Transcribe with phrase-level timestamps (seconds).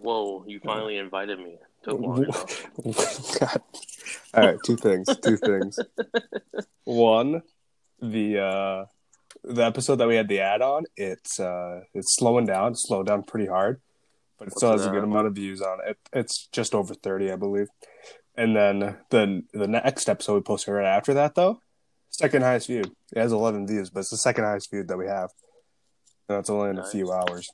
[0.00, 1.56] Whoa, you finally invited me.
[1.82, 2.24] Took long.
[3.40, 3.62] God.
[4.34, 5.08] All right, two things.
[5.22, 5.78] Two things.
[6.84, 7.42] One,
[8.00, 8.84] the uh
[9.42, 13.06] the episode that we had the ad on, it's uh it's slowing down, it's slowed
[13.06, 13.80] down pretty hard,
[14.38, 15.98] but it still What's has a good amount of views on it.
[16.12, 17.68] It's just over thirty, I believe.
[18.36, 21.60] And then the the next episode we posted right after that though,
[22.10, 22.90] second highest viewed.
[23.12, 25.30] It has eleven views, but it's the second highest viewed that we have.
[26.28, 27.48] And it's only in a few hours.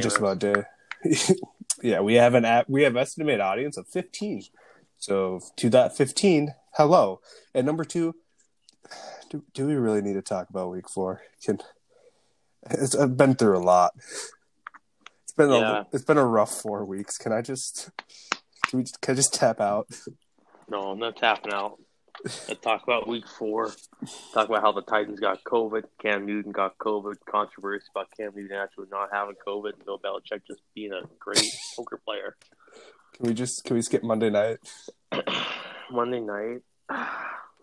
[0.00, 0.64] Just about day.
[1.82, 2.68] yeah, we have an app.
[2.68, 4.42] We have estimated audience of fifteen.
[4.98, 7.20] So to that fifteen, hello.
[7.54, 8.14] And number two,
[9.30, 11.22] do do we really need to talk about week four?
[11.44, 11.58] Can
[12.70, 13.92] it's, I've been through a lot.
[13.96, 15.80] It's been Yeah.
[15.80, 17.18] a it's been a rough four weeks.
[17.18, 17.90] Can I just
[18.68, 19.88] can we can I just tap out?
[20.68, 21.78] No, I'm not tapping out.
[22.24, 23.72] Let's talk about week four.
[24.32, 25.84] Talk about how the Titans got COVID.
[26.00, 27.14] Cam Newton got COVID.
[27.28, 29.84] Controversy about Cam Newton actually not having COVID.
[29.84, 31.44] Bill Belichick just being a great
[31.76, 32.36] poker player.
[33.16, 34.58] Can we just can we skip Monday night?
[35.90, 36.60] Monday night.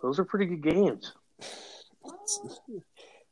[0.03, 1.13] Those are pretty good games.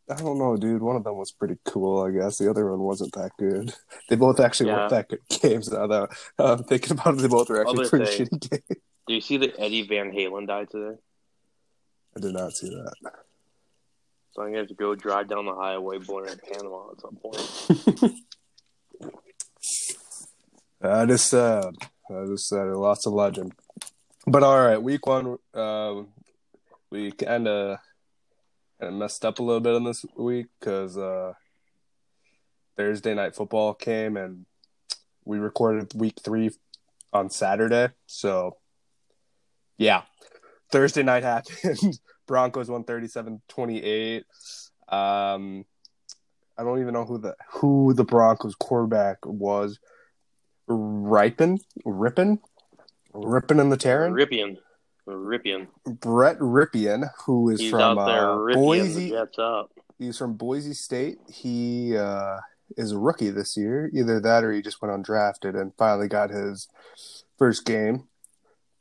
[0.10, 0.82] I don't know, dude.
[0.82, 2.38] One of them was pretty cool, I guess.
[2.38, 3.73] The other one wasn't that good.
[4.10, 4.78] They both actually Yeah.
[4.78, 5.70] weren't that good games.
[5.72, 8.28] Now that I'm thinking about it, they both were actually pretty thing.
[8.28, 8.82] shitty games.
[9.08, 10.98] Do you see that Eddie Van Halen died today?
[12.18, 12.94] I did not see that.
[14.32, 17.16] So I'm gonna have to go drive down the highway born in Panama at some
[17.16, 18.14] point.
[20.80, 21.73] That is sad.
[22.08, 22.68] That is sad.
[22.68, 23.54] Lots of legend.
[24.28, 26.10] But all right, week one, um,
[26.92, 27.80] we kind of
[28.80, 31.34] kind of messed up a little bit in this week because uh,
[32.76, 34.45] Thursday night football came and
[35.26, 36.52] we recorded week three
[37.12, 37.90] on Saturday.
[38.06, 38.58] So,
[39.80, 40.04] yeah,
[40.72, 42.00] Thursday night happened.
[42.28, 44.23] Broncos won 37-28.
[44.90, 45.66] Um,
[46.58, 49.80] I don't even know who the who the Broncos quarterback was.
[50.68, 52.40] Ripon, Rippin,
[53.14, 54.14] Rippin in the Terran.
[54.14, 54.58] Rypien.
[55.08, 55.68] Rypien.
[55.86, 59.14] Brett Rypien, who is He's from uh, Boise.
[59.98, 61.17] He's from Boise State.
[61.32, 62.38] He uh,
[62.76, 63.89] is a rookie this year.
[63.94, 66.67] Either that or he just went undrafted and finally got his
[67.38, 68.08] first game.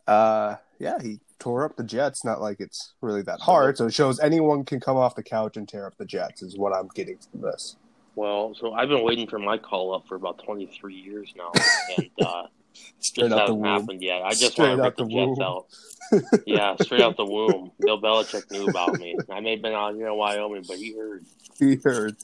[0.06, 2.24] Uh, yeah, he tore up the Jets.
[2.24, 3.76] Not like it's really that hard.
[3.76, 6.42] So it shows anyone can come off the couch and tear up the Jets.
[6.42, 7.76] Is what I'm getting from this.
[8.14, 11.52] Well, so I've been waiting for my call up for about 23 years now,
[11.98, 12.44] and uh,
[12.98, 13.64] Straight just out the hasn't womb.
[13.64, 14.22] happened yet.
[14.22, 16.42] I just Straight want to rip the, the Jets out.
[16.46, 17.72] yeah, straight out the womb.
[17.80, 19.16] Bill Belichick knew about me.
[19.30, 21.24] I may have been out here in Wyoming, but he heard.
[21.58, 22.16] He heard.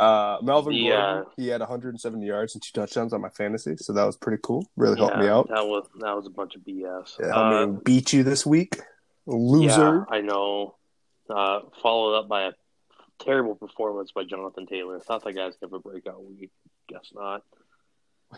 [0.00, 3.76] Uh, Melvin The, Gordon, uh, he had 170 yards and two touchdowns on my fantasy,
[3.76, 4.66] so that was pretty cool.
[4.76, 5.48] Really helped me out.
[5.48, 7.18] That was that was a bunch of BS.
[7.20, 8.78] Yeah, Uh, me beat you this week,
[9.26, 10.06] loser.
[10.10, 10.76] Yeah, I know.
[11.28, 12.52] Uh, followed up by a
[13.18, 14.98] terrible performance by Jonathan Taylor.
[15.00, 16.50] Thought that guy's gonna have a breakout week.
[16.88, 17.42] Guess not.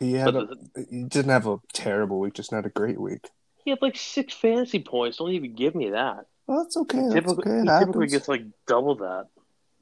[0.00, 3.28] He had a, the, he didn't have a terrible week, just not a great week.
[3.64, 5.18] he had like six fantasy points.
[5.18, 6.26] Don't even give me that.
[6.46, 6.98] Well, that's okay.
[7.02, 7.60] That's Typically, okay.
[7.60, 9.28] It he typically gets like double that.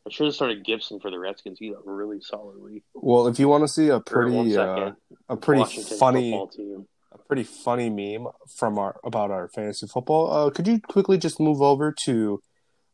[0.06, 1.58] I should have started Gibson for the Redskins.
[1.58, 2.84] He a really solid week.
[2.94, 4.92] Well, if you want to see a pretty, uh,
[5.28, 6.86] a pretty Washington funny, team.
[7.12, 11.38] a pretty funny meme from our about our fantasy football, uh, could you quickly just
[11.38, 12.42] move over to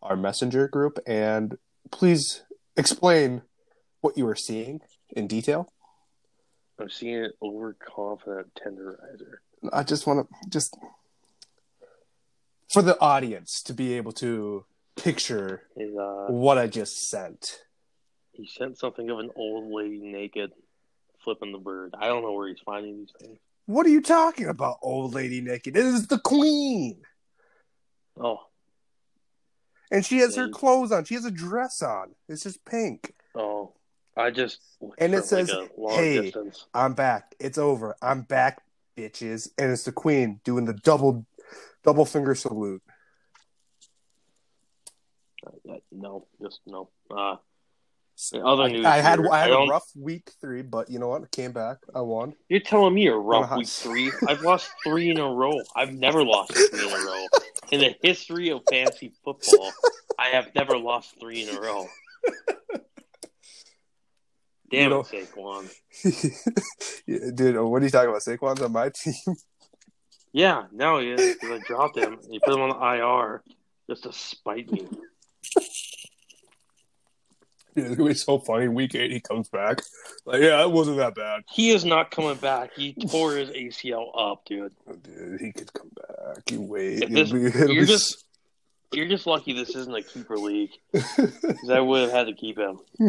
[0.02, 1.58] our messenger group and
[1.90, 2.42] please
[2.76, 3.42] explain
[4.00, 4.80] what you are seeing
[5.10, 5.72] in detail?
[6.78, 9.36] I'm seeing an overconfident tenderizer.
[9.72, 10.76] I just want to just
[12.68, 14.64] for the audience to be able to
[14.96, 17.60] picture Is uh, what I just sent.
[18.32, 20.52] he sent something of an old lady naked,
[21.22, 21.94] flipping the bird.
[21.98, 23.38] I don't know where he's finding these things.
[23.66, 25.76] What are you talking about, old lady naked?
[25.76, 27.02] It is the queen,
[28.18, 28.38] Oh,
[29.90, 31.04] and she has her clothes on.
[31.04, 32.14] She has a dress on.
[32.28, 33.14] It's just pink.
[33.34, 33.72] oh,
[34.16, 34.60] I just
[34.98, 36.66] And it from, like, says, "Hey." distance.
[36.72, 37.34] I'm back.
[37.38, 37.94] It's over.
[38.00, 38.62] I'm back,
[38.96, 39.50] bitches.
[39.58, 41.26] And it's the queen doing the double,
[41.84, 42.82] double finger salute.
[45.92, 46.90] No, just no.
[47.10, 47.36] Uh,
[48.42, 51.08] other I, news, I had here, I had a rough week three, but you know
[51.08, 51.22] what?
[51.22, 51.78] I came back.
[51.94, 52.34] I won.
[52.48, 54.10] You're telling me a rough week three?
[54.26, 55.60] I've lost three in a row.
[55.74, 57.26] I've never lost three in a row.
[57.72, 59.72] In the history of fantasy football,
[60.18, 61.86] I have never lost three in a row.
[64.70, 65.68] Damn You know- it, Saquon.
[67.06, 68.22] Yeah, Dude, what are you talking about?
[68.22, 69.14] Saquon's on my team.
[70.32, 72.18] Yeah, no, he is I dropped him.
[72.28, 73.42] You put him on the IR
[73.88, 74.88] just to spite me.
[77.76, 78.68] Dude, it's gonna be so funny.
[78.68, 79.82] Week eight, he comes back.
[80.24, 81.42] Like, yeah, it wasn't that bad.
[81.52, 82.70] He is not coming back.
[82.74, 84.72] He tore his ACL up, dude.
[84.88, 86.50] Oh, dude, he could come back.
[86.50, 87.02] You wait.
[87.02, 88.24] If this- be- you're be just-
[88.92, 92.56] You're just lucky this isn't a keeper league because I would have had to keep
[92.58, 92.78] him.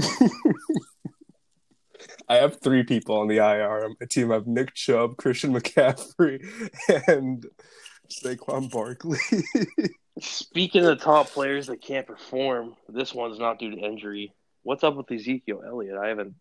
[2.30, 4.32] I have three people on the IR on my team.
[4.32, 6.46] I have Nick Chubb, Christian McCaffrey,
[7.08, 7.46] and
[8.10, 9.18] Saquon Barkley.
[10.20, 14.34] Speaking of top players that can't perform, this one's not due to injury.
[14.68, 15.98] What's up with Ezekiel Elliott?
[15.98, 16.36] I haven't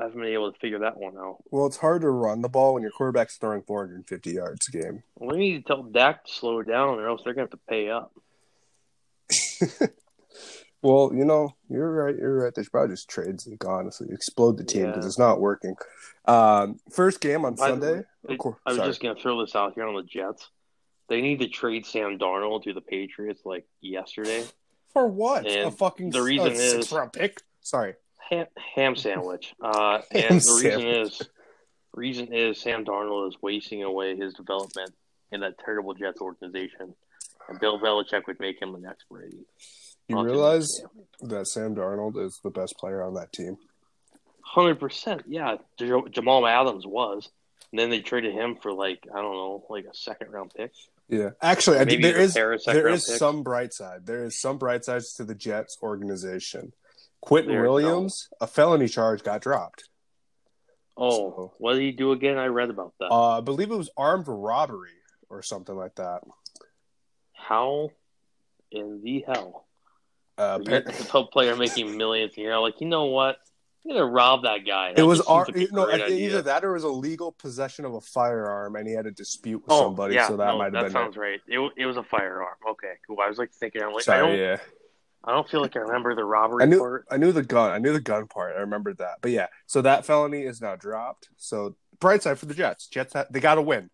[0.00, 1.36] I haven't been able to figure that one out.
[1.52, 5.04] well, it's hard to run the ball when your quarterback's throwing 450 yards a game.
[5.20, 7.66] We need to tell Dak to slow down, or else they're going to have to
[7.68, 8.12] pay up.
[10.80, 12.16] Well, you know, you're right.
[12.16, 12.54] You're right.
[12.54, 14.06] They should probably just trade Zeke, honestly.
[14.12, 15.08] Explode the team because Yeah.
[15.08, 15.74] it's not working.
[16.24, 17.94] Um, first game on By Sunday.
[18.22, 18.88] way, Of course, I was sorry.
[18.90, 20.48] just going to throw this out here on the Jets.
[21.08, 24.44] They need to trade Sam Darnold to the Patriots like yesterday.
[24.92, 25.48] For what?
[25.48, 27.42] And a fucking the reason a six is- round pick?
[27.68, 27.94] Sorry.
[28.30, 29.54] Ham, ham sandwich.
[29.62, 31.22] Uh, Ham and the reason is,
[31.94, 34.90] reason is Sam Darnold is wasting away his development
[35.32, 36.94] in that terrible Jets organization,
[37.48, 39.44] and Bill Belichick would make him the next Brady.
[40.08, 40.68] You realize
[41.20, 43.58] that Sam Darnold is the best player on that team.
[44.42, 45.56] Hundred percent, yeah.
[45.78, 47.28] Jamal Adams was,
[47.70, 50.72] and then they traded him for like I don't know, like a second round pick.
[51.08, 51.30] Yeah.
[51.42, 53.18] Actually, I there is pair of second there is picks.
[53.18, 54.06] some bright side.
[54.06, 56.72] There is some bright sides to the Jets organization.
[57.24, 59.88] Quinnen There- Williams, a felony charge got dropped.
[60.96, 62.38] Oh, So- what did he do again?
[62.38, 63.10] I read about that.
[63.10, 64.90] Uh, I believe it was armed robbery
[65.28, 66.22] or something like that.
[67.32, 67.90] How
[68.70, 69.66] in the hell?
[70.36, 73.38] Uh, You get the top player making millions, and you're like, you know what?
[73.84, 74.92] I'm gonna rob that guy.
[74.96, 76.28] It was ar- no, great I- idea.
[76.28, 79.62] either that or it was illegal possession of a firearm, and he had a dispute
[79.62, 80.92] with Oh, somebody, yeah, so that no, might have that been.
[80.92, 81.40] sounds right.
[81.46, 82.56] It, it was a firearm.
[82.70, 83.18] Okay, cool.
[83.22, 83.94] I was like thinking, I'm it.
[83.94, 84.58] like, I don't, yeah,
[85.28, 87.04] I don't feel like I remember the robbery I knew, part.
[87.10, 88.56] I knew the gun, I knew the gun part.
[88.56, 91.28] I remembered that, but yeah, so that felony is now dropped.
[91.36, 92.86] So bright side for the Jets.
[92.86, 93.90] Jets, ha- they got to win.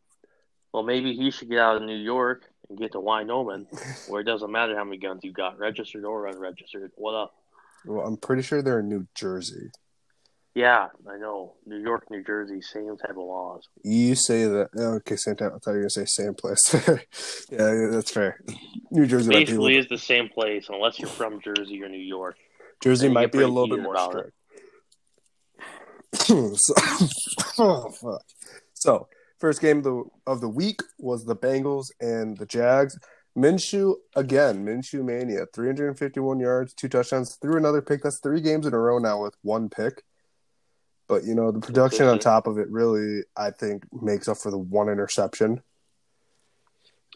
[0.72, 3.66] Well, maybe he should get out of New York and get to Wyoming,
[4.08, 6.92] where it doesn't matter how many guns you got, registered or unregistered.
[6.94, 7.34] What up?
[7.84, 9.70] Well, I'm pretty sure they're in New Jersey.
[10.54, 11.54] Yeah, I know.
[11.66, 13.68] New York, New Jersey, same type of laws.
[13.82, 14.68] You say that?
[14.76, 15.48] Okay, same time.
[15.48, 16.60] I thought you were gonna say same place.
[17.50, 18.38] yeah, yeah, that's fair.
[18.92, 21.98] New Jersey might be Basically, is the same place unless you're from Jersey or New
[21.98, 22.36] York.
[22.80, 24.32] Jersey might be a little bit more strict.
[26.14, 26.74] so,
[27.58, 28.22] oh, fuck.
[28.74, 29.08] so,
[29.40, 32.96] first game of the of the week was the Bengals and the Jags.
[33.36, 38.04] Minshew again, Minshew mania, 351 yards, two touchdowns, threw another pick.
[38.04, 40.04] That's three games in a row now with one pick.
[41.08, 44.50] But you know the production on top of it really, I think, makes up for
[44.50, 45.62] the one interception.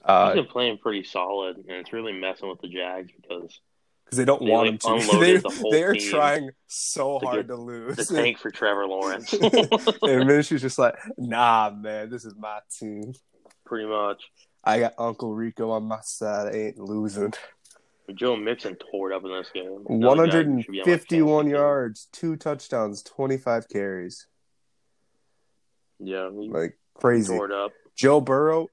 [0.05, 3.61] Uh, He's been playing pretty solid, and it's really messing with the Jags because
[4.05, 5.11] because they don't They, want like, him to.
[5.12, 7.96] unloaded They, the they are trying so to hard to lose.
[7.96, 9.32] the tank for Trevor Lawrence.
[9.32, 9.43] and
[10.02, 13.12] Minshew's just like, nah, man, this is my team.
[13.67, 14.23] pretty much.
[14.64, 16.55] I got Uncle Rico on my side.
[16.55, 17.32] I ain't losing.
[18.14, 19.84] Joe Mixon tore it up in this game.
[19.88, 24.26] Another guy who should be on my 151 yards, two touchdowns, 25 carries.
[25.99, 27.34] Yeah, Like crazy.
[27.37, 27.72] tore it up.
[27.96, 28.69] Joe Burrow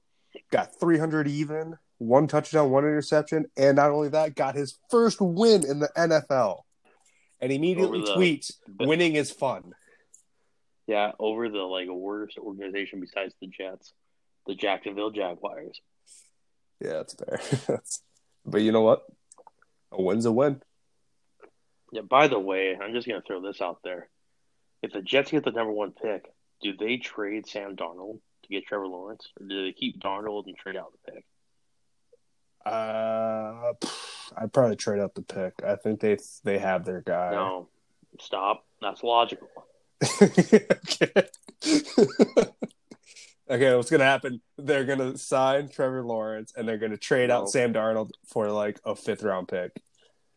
[0.50, 5.64] got 300 even, one touchdown, one interception, and not only that, got his first win
[5.68, 6.60] in the NFL.
[7.40, 9.74] And immediately the- tweets, "Winning is fun."
[10.86, 13.92] Yeah, over the like worst organization besides the Jets,
[14.46, 15.80] the Jacksonville Jaguars.
[16.80, 17.82] Yeah, that's fair.
[18.48, 19.02] But you know what?
[19.92, 20.62] A win's a win.
[21.92, 22.02] Yeah.
[22.02, 24.08] By the way, I'm just gonna throw this out there.
[24.82, 26.26] If the Jets get the number one pick,
[26.62, 30.56] do they trade Sam Darnold to get Trevor Lawrence, or do they keep Darnold and
[30.56, 31.24] trade out the pick?
[32.64, 33.72] Uh,
[34.36, 35.54] I'd probably trade out the pick.
[35.64, 37.30] I think they they have their guy.
[37.30, 37.68] No,
[38.20, 38.64] stop.
[38.80, 39.48] That's logical.
[43.48, 43.74] okay.
[43.74, 44.40] what's gonna happen?
[44.58, 48.94] They're gonna sign Trevor Lawrence and they're gonna trade out Sam Darnold for like a
[48.94, 49.72] fifth round pick.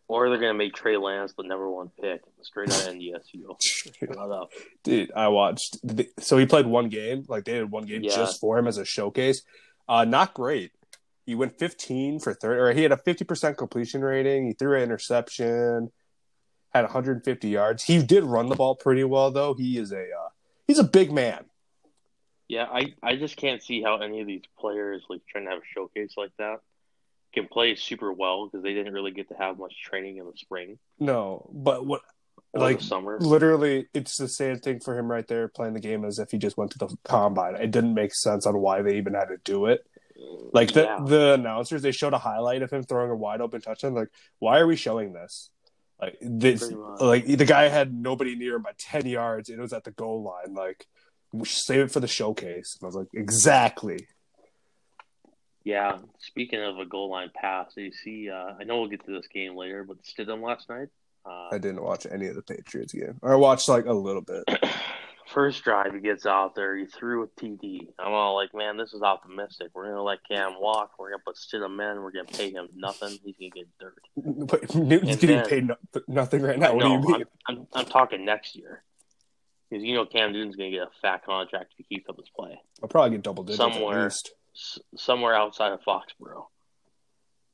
[0.07, 4.47] Or they're gonna make Trey Lance the number one pick straight out of NDSU.
[4.83, 5.77] Dude, I watched.
[6.19, 7.25] So he played one game.
[7.27, 8.15] Like they did one game Yeah.
[8.15, 9.43] just for him as a showcase.
[9.87, 10.71] Uh, not great.
[11.25, 14.47] He went 15 for 30, or he had a 50% completion rating.
[14.47, 15.91] He threw an interception,
[16.73, 17.83] had 150 yards.
[17.83, 19.53] He did run the ball pretty well, though.
[19.53, 20.29] He is a uh,
[20.65, 21.45] he's a big man.
[22.49, 25.59] Yeah, I, I just can't see how any of these players like trying to have
[25.59, 26.57] a showcase like that
[27.33, 30.33] can play super well because they didn't really get to have much training in the
[30.35, 32.01] spring No, but what
[32.53, 33.19] like summer.
[33.19, 36.39] literally, it's the same thing for him right there, playing the game as if he
[36.39, 37.55] just went to the combine.
[37.55, 39.85] It didn't make sense on why they even had to do it.
[40.51, 40.99] Like the yeah.
[41.05, 43.93] the announcers, they showed a highlight of him throwing a wide open touchdown.
[43.93, 45.51] Like, why are we showing this?
[46.01, 49.49] Like this, like the guy had nobody near him by ten yards.
[49.49, 50.55] and It was at the goal line.
[50.55, 50.87] Like,
[51.43, 52.77] save it for the showcase.
[52.79, 54.07] And I was like, exactly.
[55.63, 59.11] Yeah, speaking of a goal line pass, you see, uh, I know we'll get to
[59.11, 60.87] this game later, but Stidham last night.
[61.25, 63.19] Uh, I didn't watch any of the Patriots game.
[63.21, 64.43] I watched like a little bit.
[65.27, 66.75] First drive, he gets out there.
[66.75, 67.89] He threw a TD.
[67.99, 69.67] I'm all like, man, this is optimistic.
[69.75, 70.93] We're gonna let Cam walk.
[70.97, 72.01] We're gonna put Stidham in.
[72.01, 73.09] We're gonna pay him nothing.
[73.23, 74.01] He's gonna get dirt.
[74.47, 75.75] But Newton's And getting then- paid no,
[76.07, 76.73] nothing right now.
[76.73, 77.25] What no, do you mean?
[77.47, 78.81] I'm, I'm, I'm talking next year.
[79.69, 82.29] Because you know Cam Newton's gonna get a fat contract if he keeps up his
[82.29, 82.59] play.
[82.81, 84.07] I'll probably get double digits somewhere.
[84.07, 86.47] S- somewhere outside of Foxborough.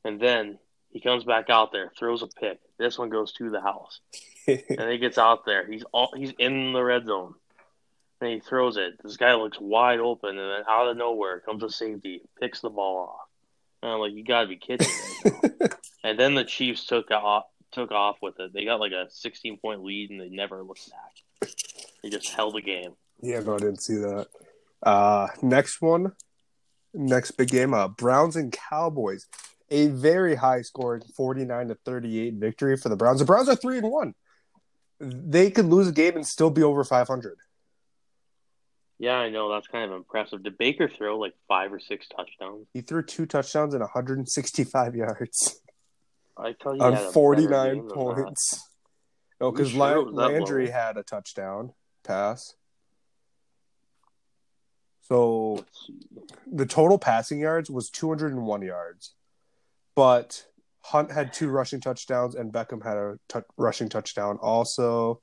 [0.06, 0.60] And then
[0.92, 2.60] he comes back out there, throws a pick.
[2.78, 4.00] This one goes to the house.
[4.48, 5.70] and he gets out there.
[5.70, 7.34] He's all he's in the red zone.
[8.22, 8.94] And he throws it.
[9.04, 12.70] This guy looks wide open, and then out of nowhere comes a safety, picks the
[12.70, 13.28] ball off.
[13.84, 15.32] And I'm like, you gotta be kidding me.
[16.06, 18.54] And then the Chiefs took off took off with it.
[18.54, 21.25] They got like a 16 point lead, and they never looked back.
[22.06, 22.94] They just held the game.
[23.24, 24.28] yeah, no, I didn't see that.
[24.84, 26.12] Uh, next one,
[26.94, 29.26] next big game, uh, Browns and Cowboys.
[29.72, 33.22] A very high scoring 49 to 38 victory for the Browns.
[33.22, 34.14] The Browns are 3 and 1.
[35.00, 37.38] They could lose a game and still be over 500.
[39.00, 40.44] Yeah, I know that's kind of impressive.
[40.44, 42.68] Did Baker throw like five or six touchdowns?
[42.72, 45.60] He threw two touchdowns and 165 yards
[46.38, 48.70] I tell you, on he had a better 49 game than points.
[49.42, 51.74] No, because Landry had a touchdown
[52.06, 52.56] pass.
[55.02, 55.66] So
[56.52, 59.14] the total passing yards was 201 yards,
[59.96, 60.46] but
[60.82, 65.22] Hunt had two rushing touchdowns and Beckham had a rushing touchdown also.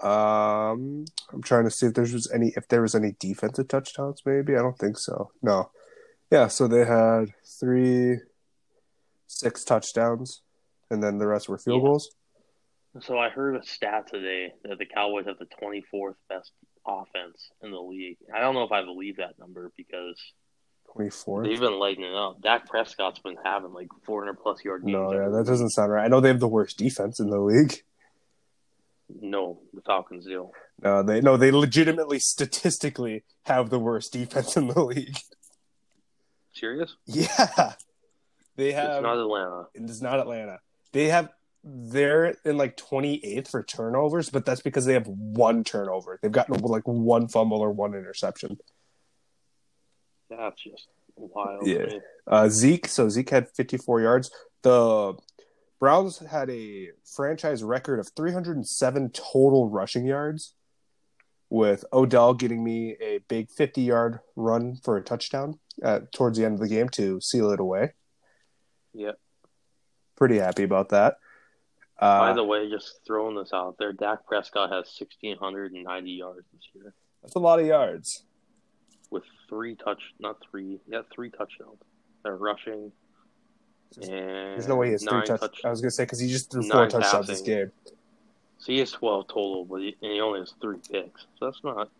[0.00, 4.22] Um, I'm trying to see if there was any if there was any defensive touchdowns.
[4.24, 5.30] Maybe I don't think so.
[5.42, 5.70] No,
[6.30, 6.46] yeah.
[6.46, 8.18] So they had three,
[9.26, 10.40] six touchdowns,
[10.90, 11.88] and then the rest were field Yeah.
[11.88, 12.10] goals.
[13.00, 16.50] So I heard a stat today that the Cowboys have the 24th best
[16.86, 18.16] offense in the league.
[18.34, 20.20] I don't know if I believe that number because
[20.92, 21.44] Twenty four.
[21.44, 22.42] they've been lighting it up.
[22.42, 24.92] Dak Prescott's been having like 400 plus yard games.
[24.92, 26.04] No, yeah, that doesn't sound right.
[26.04, 27.74] I know they have the worst defense in the league.
[29.20, 30.50] No, the Falcons do.
[30.82, 35.16] No, they no, they legitimately statistically have the worst defense in the league.
[36.52, 36.94] Serious?
[37.06, 37.74] Yeah,
[38.56, 38.96] they have.
[38.96, 39.66] it's not Atlanta.
[39.74, 40.58] It's not Atlanta.
[40.92, 41.28] They have.
[41.62, 46.18] They're in like 28th for turnovers, but that's because they have one turnover.
[46.22, 48.58] They've gotten like one fumble or one interception.
[50.30, 51.66] That's just wild.
[51.66, 51.98] Yeah.
[52.26, 54.30] Uh, Zeke, so Zeke had 54 yards.
[54.62, 55.14] The
[55.78, 60.54] Browns had a franchise record of 307 total rushing yards,
[61.50, 66.44] with Odell getting me a big 50 yard run for a touchdown at, towards the
[66.44, 67.92] end of the game to seal it away.
[68.94, 69.18] Yep.
[70.16, 71.16] Pretty happy about that.
[72.00, 76.62] By Uh, the way, just throwing this out there, Dak Prescott has 1,690 yards this
[76.74, 78.24] year that's a lot of yards.
[79.10, 81.76] with three touch, not three, yeah, three touchdowns.
[82.22, 82.92] They're rushing.
[83.96, 85.40] There's no way he has three nine touch.
[85.40, 87.72] touch- I was gonna say because he just threw four touchdowns this game.
[88.58, 91.26] So he has 12 total, but he, and he only has three picks.
[91.38, 91.90] So that's not,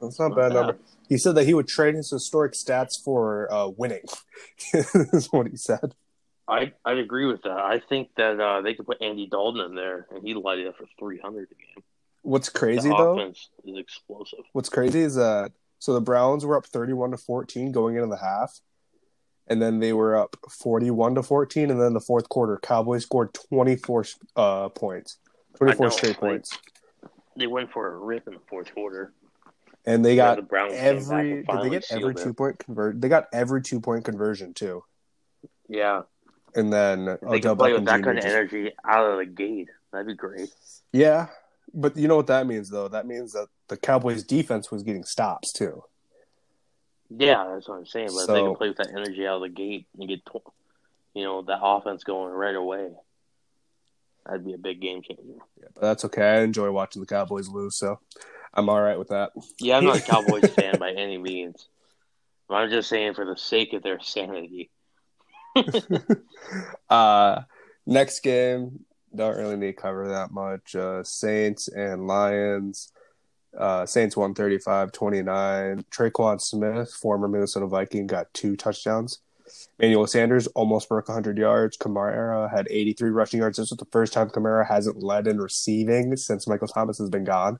[0.00, 0.54] That's not a not bad bad.
[0.54, 0.78] number.
[1.08, 4.02] He said that he would trade his historic stats for uh, winning.
[4.74, 5.94] is what he said.
[6.52, 7.58] I, I'd agree with that.
[7.58, 10.68] I think that uh, they could put Andy Dalton in there, and he'd light it
[10.68, 11.84] up for 300 a game.
[12.22, 13.18] What's crazy the though?
[13.18, 14.44] offense is explosive.
[14.52, 18.16] What's crazy is that so the Browns were up 31 to 14 going into the
[18.16, 18.60] half,
[19.48, 23.34] and then they were up 41 to 14, and then the fourth quarter, Cowboys scored
[23.50, 24.04] 24
[24.36, 25.18] uh, points,
[25.56, 26.56] 24 straight points,
[27.36, 29.12] They went for a rip in the fourth quarter.
[29.84, 31.42] and they got the Browns every.
[31.42, 33.00] Did they get every two point convert?
[33.00, 34.84] They got every two point conversion too,
[35.68, 36.02] Yeah,
[36.54, 38.04] and then they Odell could play Beckham with that Jr.
[38.04, 39.68] kind of just- energy out of the gate.
[39.92, 40.50] That'd be great.
[40.92, 41.28] Yeah,
[41.74, 42.88] but you know what that means though?
[42.88, 45.84] That means that the Cowboys defense was getting stops too.
[47.10, 48.08] Yeah, that's what I'm saying.
[48.14, 50.20] But if they can play with that energy out of the gate and get,
[51.14, 52.90] you know, that offense going right away,
[54.24, 55.22] that'd be a big game changer.
[55.60, 56.22] Yeah, but that's okay.
[56.22, 58.00] I enjoy watching the Cowboys lose, so
[58.54, 59.32] I'm all right with that.
[59.58, 61.68] Yeah, I'm not a Cowboys fan by any means.
[62.48, 64.70] But I'm just saying for the sake of their sanity.
[66.90, 67.42] uh,
[67.86, 70.74] next game, don't really need to cover that much.
[70.74, 72.92] Uh, Saints and Lions.
[73.56, 75.84] Uh, Saints won 35 29.
[75.90, 79.18] Tre'Quan Smith, former Minnesota Viking, got two touchdowns.
[79.78, 81.76] Manuel Sanders almost broke 100 yards.
[81.76, 83.58] Kamara had 83 rushing yards.
[83.58, 87.24] This was the first time Kamara hasn't led in receiving since Michael Thomas has been
[87.24, 87.58] gone.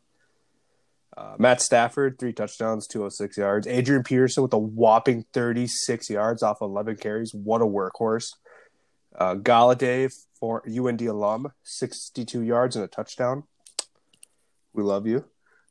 [1.16, 3.66] Uh, Matt Stafford, three touchdowns, 206 yards.
[3.66, 7.34] Adrian Peterson with a whopping 36 yards off 11 carries.
[7.34, 8.28] What a workhorse.
[9.14, 10.10] Uh, Golladay,
[10.42, 13.44] for UND alum, 62 yards and a touchdown.
[14.72, 15.24] We love you.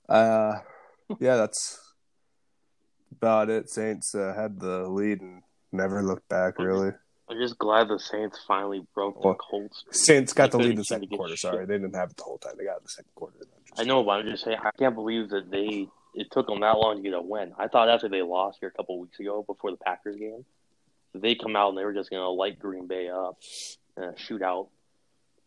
[0.07, 0.59] Uh,
[1.19, 1.77] yeah, that's
[3.11, 3.69] about it.
[3.69, 6.91] Saints uh, had the lead and never looked back, really.
[7.31, 9.85] I'm just glad the Saints finally broke Well, the Colts.
[9.91, 11.35] Saints got the lead in the second quarter.
[11.35, 11.39] shit.
[11.51, 12.55] Sorry, they didn't have it the whole time.
[12.57, 13.37] They got it the second quarter.
[13.77, 16.77] I know, but I'm just saying, I can't believe that they it took them that
[16.77, 17.53] long to get a win.
[17.57, 20.43] I thought after they lost here a couple weeks ago before the Packers game,
[21.13, 23.37] they come out and they were just going to light Green Bay up
[23.95, 24.67] in a shootout,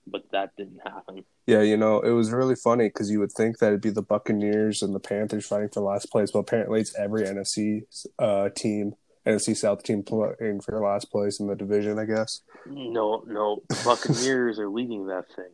[0.06, 1.24] but that didn't happen.
[1.46, 4.00] Yeah, you know, it was really funny because you would think that it'd be the
[4.00, 7.82] Buccaneers and the Panthers fighting for last place, but apparently it's every NFC
[8.18, 8.94] uh, team,
[9.26, 11.99] NFC South team playing for last place in the division.
[11.99, 15.50] I guess No, no, Buccaneers are leading that thing.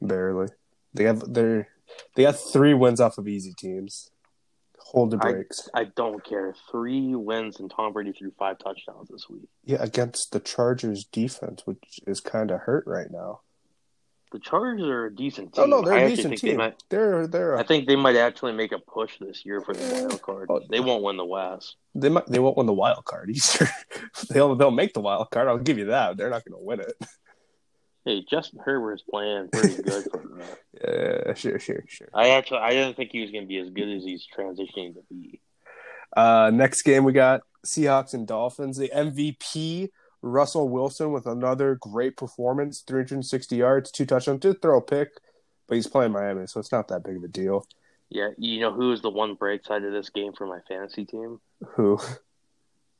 [0.00, 0.48] barely.
[0.94, 1.68] They have they're
[2.14, 4.10] they got three wins off of easy teams.
[4.78, 5.68] Hold the I- breaks.
[5.74, 6.54] I don't care.
[6.70, 9.48] Three wins and Tom Brady threw five touchdowns this week.
[9.64, 13.40] Yeah, against the Chargers defense, which is kind of hurt right now.
[14.32, 15.64] The Chargers are a decent team.
[15.64, 16.50] Oh no, they're I a decent team.
[16.50, 19.60] They might, They're they're I a, think they might actually make a push this year
[19.60, 20.48] for the wild card.
[20.50, 20.60] Oh.
[20.68, 21.76] They won't win the West.
[21.94, 23.70] they might they won't win the wild card either.
[24.30, 25.48] they'll they'll make the wild card.
[25.48, 26.16] I'll give you that.
[26.16, 26.92] They're not going to win it.
[28.04, 30.42] Hey, Justin Herbert's playing pretty good for them.
[30.82, 32.08] Yeah, sure, sure, sure.
[32.14, 34.94] I actually I didn't think he was going to be as good as he's transitioning
[34.94, 35.40] to be.
[36.16, 38.76] Uh, next game we got Seahawks and Dolphins.
[38.76, 39.88] The MVP
[40.22, 45.10] Russell Wilson with another great performance, 360 yards, two touchdowns, did throw a pick,
[45.68, 47.66] but he's playing Miami, so it's not that big of a deal.
[48.10, 51.04] Yeah, you know who is the one bright side of this game for my fantasy
[51.04, 51.40] team?
[51.74, 52.00] Who?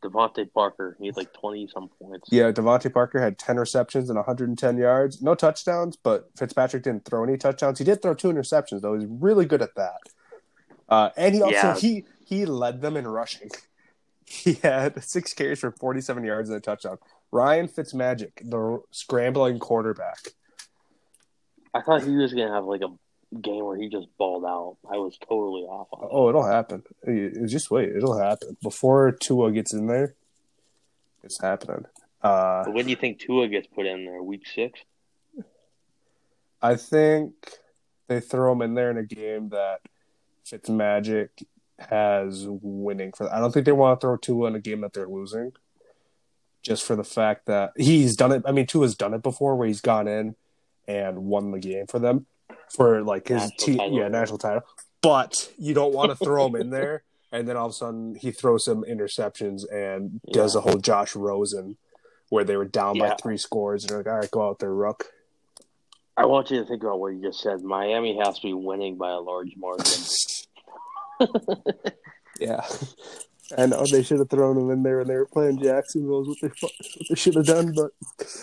[0.03, 0.97] DeVante Parker.
[1.01, 2.29] He had like twenty some points.
[2.31, 7.25] Yeah, DeVante Parker had 10 receptions and 110 yards, no touchdowns, but Fitzpatrick didn't throw
[7.25, 7.79] any touchdowns.
[7.79, 8.95] He did throw two interceptions though.
[8.97, 9.99] He's really good at that.
[10.89, 11.75] Uh, and he also Yeah.
[11.77, 13.51] he he led them in rushing.
[14.44, 16.99] He had six carries for 47 yards and a touchdown.
[17.32, 20.18] Ryan Fitzmagic, the scrambling quarterback.
[21.75, 24.76] I thought he was going to have like a game where he just balled out.
[24.90, 26.04] I was totally off on.
[26.04, 26.08] it.
[26.12, 26.82] Oh, it'll happen.
[27.06, 30.14] You- Just wait, it'll happen before Tua gets in there.
[31.23, 31.85] It's happening.
[32.23, 34.23] Uh, But when do you think Tua gets put in there?
[34.23, 34.80] Week six?
[36.61, 37.32] I think
[38.08, 39.80] they throw him in there in a game that
[40.47, 41.28] Fitzmagic
[41.78, 43.32] has winning for.
[43.32, 45.52] I don't think they want to throw Tua in a game that they're losing,
[46.62, 48.43] just for the fact that he's done it.
[48.47, 50.36] I mean, Tua's done it before, where he's gone in
[50.86, 52.26] and won the game for them
[52.71, 53.99] for like his National team, title.
[53.99, 54.62] yeah, national title.
[55.02, 58.14] But you don't want to throw him in there, and then all of a sudden
[58.17, 60.60] he throws some interceptions and does Yeah.
[60.60, 61.76] a whole Josh Rosen,
[62.30, 64.75] where they were down by three scores, and they're like, "All right, go out there,
[64.75, 65.06] Rook."
[66.17, 67.62] I want you to think about what you just said.
[67.62, 69.84] Miami has to be winning by a large margin.
[72.41, 72.65] Yeah.
[73.57, 76.23] I know they should have thrown him in there when they were playing Jacksonville.
[76.23, 76.73] Is what they, what
[77.09, 77.91] they should have done, but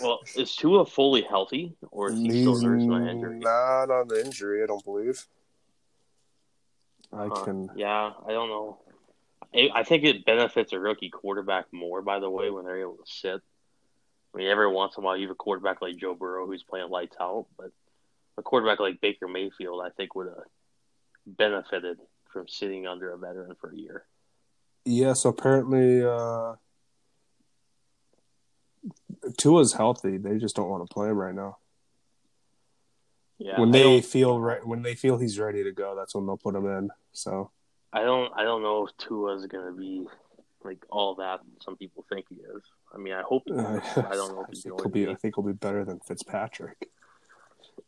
[0.02, 3.38] well, is Tua fully healthy, or is he he's still nursing an injury?
[3.38, 4.62] not on the injury.
[4.62, 5.24] I don't believe.
[7.12, 7.44] I Huh.
[7.44, 7.70] can.
[7.76, 8.80] Yeah, I don't know.
[9.54, 12.96] I, I think it benefits a rookie quarterback more, by the way, when they're able
[12.96, 13.40] to sit.
[14.34, 16.64] I mean, every once in a while, you have a quarterback like Joe Burrow who's
[16.64, 17.70] playing lights out, but
[18.36, 20.44] a quarterback like Baker Mayfield, I think, would have
[21.26, 21.98] benefited
[22.36, 24.04] from sitting under a veteran for a year.
[24.84, 25.14] Yeah.
[25.14, 26.56] So apparently, uh,
[29.38, 30.18] Tua's healthy.
[30.18, 31.56] They just don't want to play him right now.
[33.38, 36.36] Yeah, when they feel right, when they feel he's ready to go, that's when they'll
[36.36, 36.90] put him in.
[37.12, 37.50] So
[37.92, 40.06] I don't, I don't know if Tua's going to be
[40.62, 42.62] like all that some people think he is.
[42.94, 43.44] I mean, I hope.
[43.50, 43.80] Uh.
[43.96, 45.10] I don't know if I he's think going he'll be.
[45.10, 46.90] I think he'll be better than Fitzpatrick.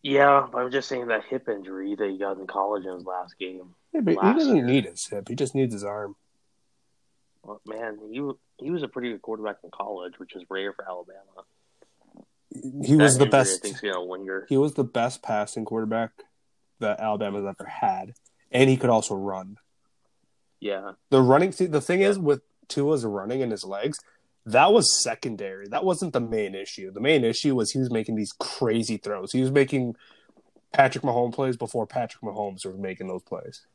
[0.03, 3.05] Yeah, but I'm just saying that hip injury that he got in college in his
[3.05, 3.75] last game.
[3.93, 4.65] Yeah, but he doesn't year.
[4.65, 5.29] need his hip.
[5.29, 6.15] He just needs his arm.
[7.43, 8.21] Well, man, he
[8.59, 11.45] he was a pretty good quarterback in college, which is rare for Alabama.
[12.85, 13.65] He was That the injury, I best.
[13.65, 14.47] is gonna linger.
[14.49, 16.11] He was the best passing quarterback
[16.81, 18.15] that Alabama's ever had,
[18.51, 19.57] and he could also run.
[20.61, 21.53] Yeah, The running.
[21.53, 24.01] See, the thing is with Tua's running and his legs,
[24.53, 25.69] that was secondary.
[25.69, 26.91] That wasn't the main issue.
[26.93, 29.33] The main issue was he was making these crazy throws.
[29.33, 29.97] He was making
[30.73, 33.67] Patrick Mahomes plays before Patrick Mahomes was making those plays.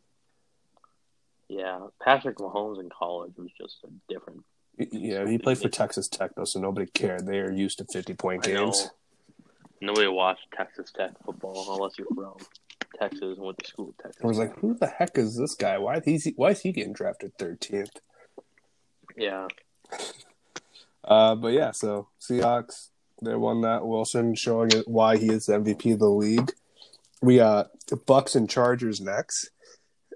[1.49, 1.79] yeah.
[2.01, 4.43] Patrick Mahomes in college was just a different.
[4.77, 7.27] Yeah, he played for Texas Tech though, so nobody cared.
[7.27, 8.89] They are used to fifty point games.
[9.81, 12.37] Nobody watched Texas Tech football unless you're from
[12.99, 14.23] Texas and went to school at Texas.
[14.23, 15.77] I was like, who the heck is this guy?
[15.77, 16.33] Why is he?
[16.37, 17.99] Why is he getting drafted thirteenth?
[19.15, 19.47] yeah,
[21.03, 22.89] Uh, but yeah, so Seahawks
[23.23, 23.85] they won that.
[23.85, 26.51] Wilson showing it why he is the MVP of the league.
[27.21, 29.49] We got the Bucks and Chargers next,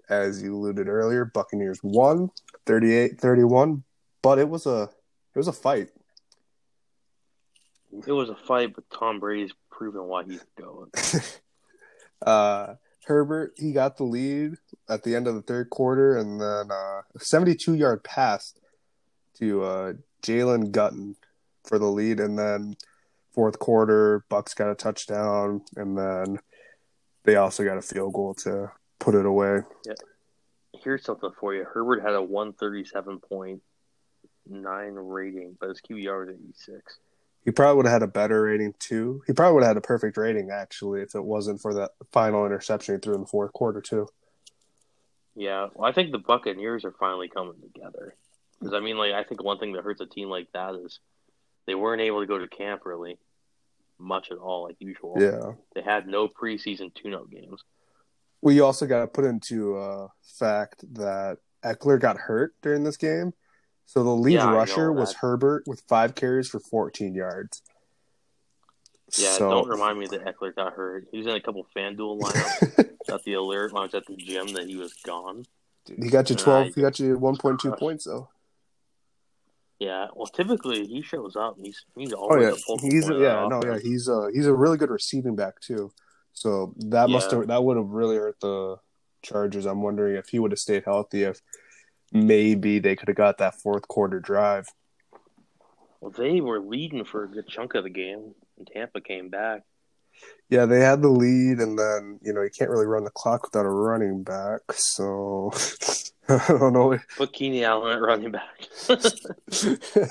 [0.10, 1.26] as you alluded earlier.
[1.26, 2.32] Buccaneers won
[2.66, 3.84] 38-31,
[4.22, 4.90] but it was a
[5.36, 5.90] it was a fight.
[8.06, 10.92] it was a fight, but Tom Brady's proven why he's going.
[12.26, 14.56] uh, Herbert he got the lead
[14.90, 18.54] at the end of the third quarter, and then uh, a seventy-two yard pass
[19.36, 19.94] to uh,
[20.28, 21.16] Jalen Guyton
[21.64, 22.76] for the lead, and then
[23.32, 26.40] fourth quarter, Bucks got a touchdown, and then
[27.24, 29.62] they also got a field goal to put it away.
[29.86, 29.94] Yeah.
[30.84, 31.64] Here's something for you.
[31.66, 33.60] Herbert had a 137.9
[34.50, 37.00] rating, but his QBR was 86.
[37.44, 39.24] He probably would have had a better rating too.
[39.26, 42.46] He probably would have had a perfect rating actually if it wasn't for that final
[42.46, 44.08] interception he threw in the fourth quarter too.
[45.36, 48.16] Yeah, well, I think the Buccaneers are finally coming together.
[48.60, 51.00] Because I mean, like, I think one thing that hurts a team like that is
[51.66, 53.18] they weren't able to go to camp really
[54.00, 55.16] much at all, like usual.
[55.20, 55.54] Yeah.
[55.76, 57.64] They had no preseason tune-up games.
[58.42, 60.08] Well, you also got to put into uh,
[60.40, 63.34] fact that Ekeler got hurt during this game.
[63.86, 65.14] So the lead Yeah, rusher was.
[65.14, 67.62] Herbert with five carries for 14 yards.
[69.18, 71.08] Yeah, so, don't remind me that Ekeler got hurt.
[71.12, 72.90] He was in a couple FanDuel lineups.
[73.08, 75.46] got the alert when I was at the gym that he was gone.
[75.86, 76.68] Dude, he got you 12.
[76.68, 78.30] he He got you 1.2 points though.
[79.80, 81.58] Yeah, well, typically he shows up.
[81.58, 84.54] and He's he's Oh yeah, a focal he's yeah no yeah he's uh he's a
[84.54, 85.92] really good receiving back too.
[86.34, 88.78] So that must have that would have really hurt the
[89.24, 89.66] Chargers.
[89.66, 91.42] I'm wondering if he would have stayed healthy, if
[92.12, 94.68] maybe they could have got that fourth quarter drive.
[96.00, 99.64] Well, they were leading for a good chunk of the game, and Tampa came back.
[100.50, 103.44] Yeah, they had the lead, and then you know you can't really run the clock
[103.44, 104.62] without a running back.
[104.74, 105.52] So
[106.30, 106.98] I don't know.
[107.16, 108.68] Put Keenan Allen at running back.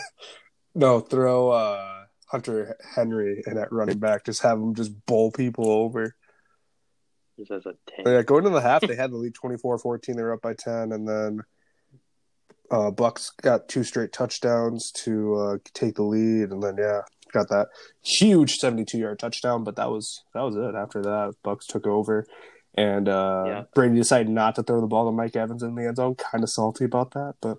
[0.74, 4.24] no, throw uh, Hunter Henry in at running back.
[4.24, 6.14] Just have him just bowl people over.
[7.38, 8.04] Just as a tank.
[8.04, 10.16] But yeah, going to the half, they had the lead 24-14.
[10.16, 11.40] They were up by 10, and then
[12.70, 17.02] uh, Bucks got two straight touchdowns to uh, take the lead, and then yeah,
[17.32, 17.68] got that
[18.02, 19.64] huge 72-yard touchdown.
[19.64, 20.74] But that was that was it.
[20.74, 22.26] After that, Bucks took over,
[22.76, 23.62] and uh, Yeah.
[23.74, 26.14] Brady decided not to throw the ball to Mike Evans in the end zone.
[26.14, 27.58] Kind of salty about that, but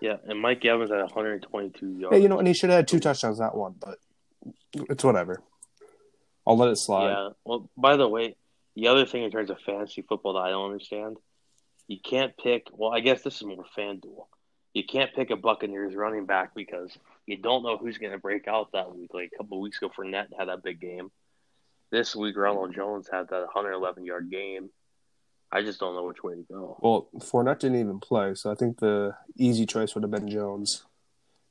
[0.00, 2.16] Yeah, and Mike Evans had 122 yards.
[2.16, 3.74] yeah, you know, and he should have had two touchdowns, not one.
[3.78, 3.98] But
[4.90, 5.42] it's whatever.
[6.46, 7.10] I'll let it slide.
[7.10, 7.28] Yeah.
[7.44, 8.36] Well, by the way,
[8.74, 11.16] the other thing in terms of fantasy football that I don't understand,
[11.88, 12.68] you can't pick.
[12.72, 14.26] Well, I guess this is more FanDuel.
[14.74, 18.46] You can't pick a Buccaneers running back because you don't know who's going to break
[18.46, 19.12] out that week.
[19.12, 21.10] Like a couple of weeks ago, Fournette had that big game.
[21.90, 24.70] This week, Ronald Jones had that 111 yard game.
[25.50, 26.76] I just don't know which way to go.
[26.80, 30.84] Well, Fournette didn't even play, so I think the easy choice would have been Jones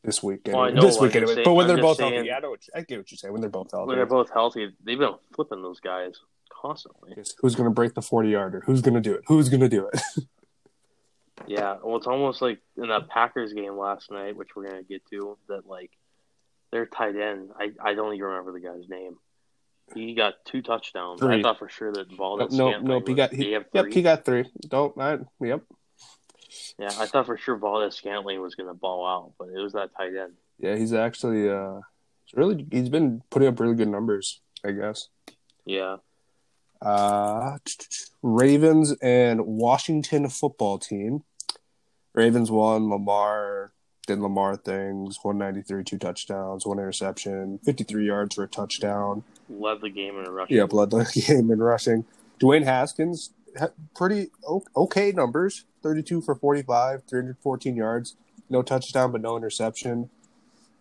[0.04, 0.42] this week.
[0.46, 1.34] Well, I know, this week anyway.
[1.34, 2.52] saying- but when I'm they're both saying- healthy, I know.
[2.52, 3.32] What, I get what you're saying.
[3.32, 6.14] When they're both healthy, When they're both healthy, they've been flipping those guys
[6.62, 7.14] constantly.
[7.18, 7.34] Yes.
[7.42, 8.62] who's going to break the forty yarder?
[8.68, 9.24] Who's going to do it?
[9.28, 10.00] Who's going to do it?
[11.46, 15.06] Yeah, well, it's almost like in that Packers game last night, which we're gonna get
[15.12, 15.38] to.
[15.48, 15.92] That like
[16.72, 19.18] their tight end, I I don't even remember the guy's name.
[19.94, 21.20] He got two touchdowns.
[21.20, 21.40] Three.
[21.40, 22.56] I thought for sure that Valdes.
[22.56, 23.08] no, Scantling nope.
[23.08, 23.34] He got.
[23.34, 24.46] He, have yep, he got three.
[24.68, 25.00] Don't.
[25.00, 25.64] I, yep.
[26.80, 30.16] Yeah, I thought for sure Valdes-Scantling was gonna ball out, but it was that tight
[30.16, 30.34] end.
[30.60, 31.50] Yeah, he's actually.
[31.50, 31.80] uh
[32.34, 32.66] really.
[32.72, 34.42] He's been putting up really good numbers.
[34.66, 35.10] I guess.
[35.66, 35.98] Yeah,
[36.82, 37.58] Uh,
[38.22, 41.24] Ravens and Washington football team.
[42.14, 42.90] Ravens won.
[42.90, 43.74] Lamar
[44.08, 45.20] did Lamar things.
[45.22, 49.24] 193, two touchdowns, one interception, 53 yards for a touchdown.
[49.50, 50.58] Led the game in a rushing.
[50.58, 52.06] Yeah, blood the game in rushing.
[52.40, 54.30] Dwayne Haskins, had pretty
[54.76, 58.16] okay numbers 32 for 45, 314 yards.
[58.50, 60.10] No touchdown, but no interception.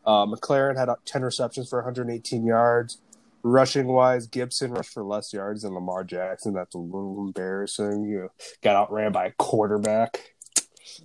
[0.04, 2.98] Uh, McLaurin had uh, 10 receptions for 118 yards.
[3.42, 6.52] Rushing wise, Gibson rushed for less yards than Lamar Jackson.
[6.54, 8.04] That's a little embarrassing.
[8.04, 8.30] You
[8.62, 10.34] got outran by a quarterback.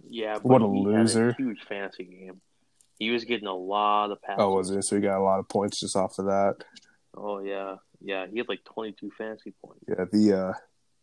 [0.10, 1.30] Yeah, but What a he loser.
[1.30, 2.41] A huge fantasy game.
[3.00, 4.38] He was getting a lot of passes.
[4.39, 4.84] Oh, was it?
[4.84, 6.63] So he got a lot of points just off of that.
[7.15, 8.26] Oh yeah, yeah.
[8.32, 10.54] He had like 22 fantasy points Yeah, the uh,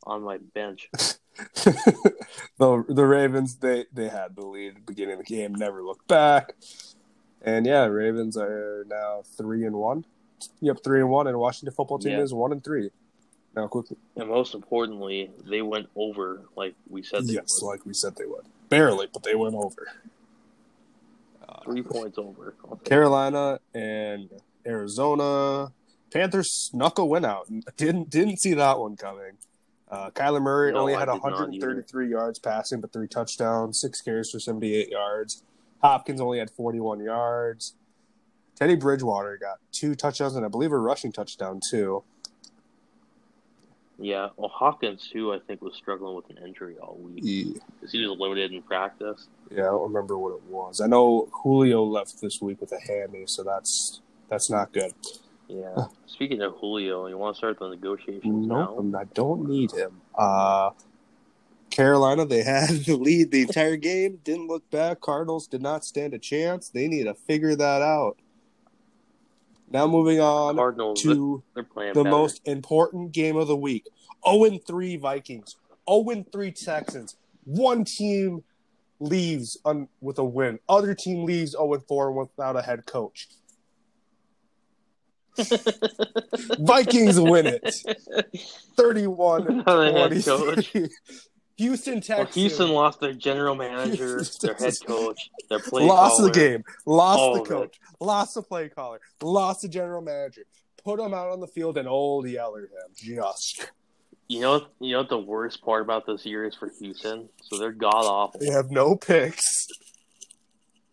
[0.05, 0.91] on my bench.
[2.59, 5.83] the the Ravens they they had the lead at the beginning of the game, never
[5.83, 6.55] looked back,
[7.43, 10.05] and yeah, Ravens are now three and one.
[10.61, 12.21] Yep, three and one, and Washington football team Yeah.
[12.23, 12.91] is one and three.
[13.57, 17.69] Now, quickly, And most importantly, they went over like we said they yes, would.
[17.69, 19.87] like we said they would, barely, but they went over.
[21.65, 22.55] Three points over.
[22.65, 22.89] I'll take it.
[22.89, 24.31] Carolina and
[24.67, 25.73] Arizona
[26.11, 27.49] Panthers snuck a win out.
[27.77, 29.33] Didn't didn't see that one coming.
[29.91, 34.39] Uh, Kyler Murray No, only had 133 yards passing, but three touchdowns, six carries for
[34.39, 35.43] 78 yards.
[35.83, 37.75] Hopkins only had 41 yards.
[38.55, 42.03] Teddy Bridgewater got two touchdowns and I believe a rushing touchdown too.
[44.01, 45.33] Yeah, well, Hopkins too.
[45.33, 49.27] I think was struggling with an injury all week Yeah, he was limited in practice.
[49.51, 50.81] Yeah, I don't remember what it was.
[50.81, 54.93] I know Julio left this week with a hammy, so that's that's not good.
[55.49, 55.87] Yeah.
[56.07, 58.99] Speaking of Julio, you want to start the negotiations Nope, now?
[58.99, 60.01] I don't need him.
[60.15, 60.71] Uh,
[61.71, 64.21] Carolina, they had the lead the entire game.
[64.25, 65.01] Didn't look back.
[65.01, 66.69] Cardinals did not stand a chance.
[66.69, 68.19] They need to figure that out.
[69.71, 72.05] Now moving on Cardinals, to the better.
[72.05, 73.87] most important game of the week.
[74.27, 75.57] 0 3 Vikings,
[75.89, 77.17] 0 3 Texans.
[77.45, 78.45] One team
[78.99, 80.59] leaves on, with a win.
[80.69, 83.29] Other team leaves 0 4 without a head coach.
[86.59, 87.75] Vikings win it.
[88.77, 90.89] 31 Without oh, a head 23.
[91.59, 96.29] Houston Well, Texans Houston lost their general manager, their head coach, their play lost caller.
[96.29, 100.43] the game, lost the coach, lost the play caller, lost the general manager.
[100.85, 103.71] Put him out on the field and old Yellerham just
[104.29, 107.29] You know, you know what the worst part about this year is for Houston.
[107.43, 108.39] So they're god awful.
[108.39, 109.67] they have no picks.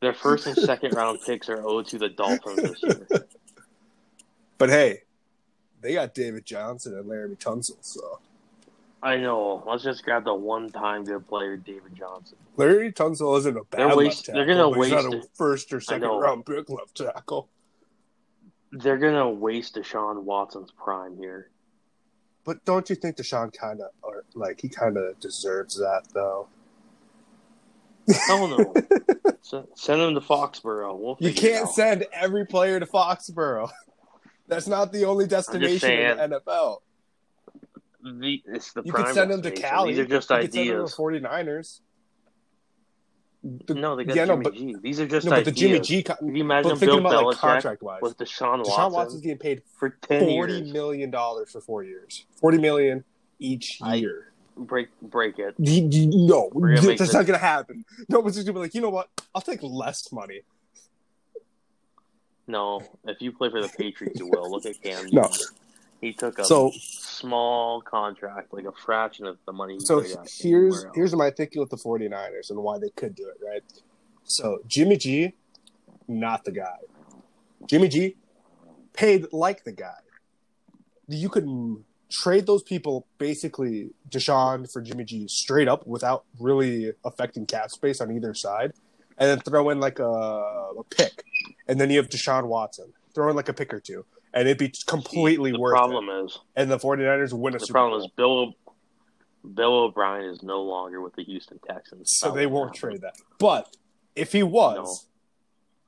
[0.01, 3.07] Their first and second round picks are owed to the Dolphins this year.
[4.57, 5.01] But hey,
[5.81, 8.19] they got David Johnson and Laremy Tunsil, so
[9.03, 9.63] I know.
[9.67, 12.37] Let's just grab the one time good player, David Johnson.
[12.57, 14.45] Larry Tunsil isn't a bad They're left tackle.
[14.45, 15.29] they're gonna he's not waste a it.
[15.35, 17.49] first or second round pick left tackle.
[18.71, 21.49] They're gonna waste Deshaun Watson's prime here.
[22.45, 26.47] But don't you think Deshaun kind of, or like he kind of deserves that though?
[28.27, 28.73] Hell no.
[29.41, 30.97] send, send him to Foxborough.
[30.97, 33.69] We'll You can't send every player to Foxborough.
[34.47, 36.77] That's not the only destination in the NFL.
[38.03, 39.51] The, it's the You could send them to.
[39.51, 39.91] Cali.
[39.93, 40.95] These are just you could send them ideas.
[40.95, 41.79] to 49ers.
[43.67, 44.75] The- No, they got yeah, no, Jimmy but, G.
[44.81, 45.51] These are just no, but the.
[45.51, 46.03] Jimmy G.
[46.03, 48.91] Con- Can you but imagine thinking Bill about like contract wise, with Deshaun Watson, Deshaun
[48.91, 50.73] Watson's getting paid for ten forty years?
[50.73, 52.25] million dollars for four years.
[52.35, 53.03] Forty million
[53.39, 54.31] each I- year.
[54.57, 55.53] Break, break it.
[55.59, 57.83] No, We're gonna make that's this- not gonna happen.
[58.07, 59.09] No one's just gonna be like, you know what?
[59.35, 60.41] I'll take less money.
[62.47, 64.49] No, if you play for the Patriots, you will.
[64.49, 65.07] Look at Cam.
[65.11, 65.29] No.
[66.01, 69.75] He took a So, small contract, like a fraction of the money.
[69.75, 70.03] He so
[70.39, 73.63] here's here's my thinking with the 49ers and why they could do it, right?
[74.23, 75.33] So Jimmy G,
[76.07, 76.77] not the guy.
[77.67, 78.15] Jimmy G,
[78.93, 79.97] paid like the guy.
[81.07, 81.47] You could
[82.11, 88.01] trade those people basically Deshaun for Jimmy G straight up without really affecting cap space
[88.01, 88.73] on either side,
[89.17, 91.23] and then throw in like a, a pick,
[91.67, 92.93] and then you have Deshaun Watson.
[93.13, 96.25] throwing like a pick or two, and it'd be completely worth the worth problem it.
[96.25, 98.05] is And the 49ers win a the Super problem Bowl.
[98.05, 98.53] is Bill
[99.53, 103.15] Bill O'Brien is no longer with the Houston Texans, so they won't won't trade that.
[103.39, 103.75] But
[104.15, 104.95] if he was, No.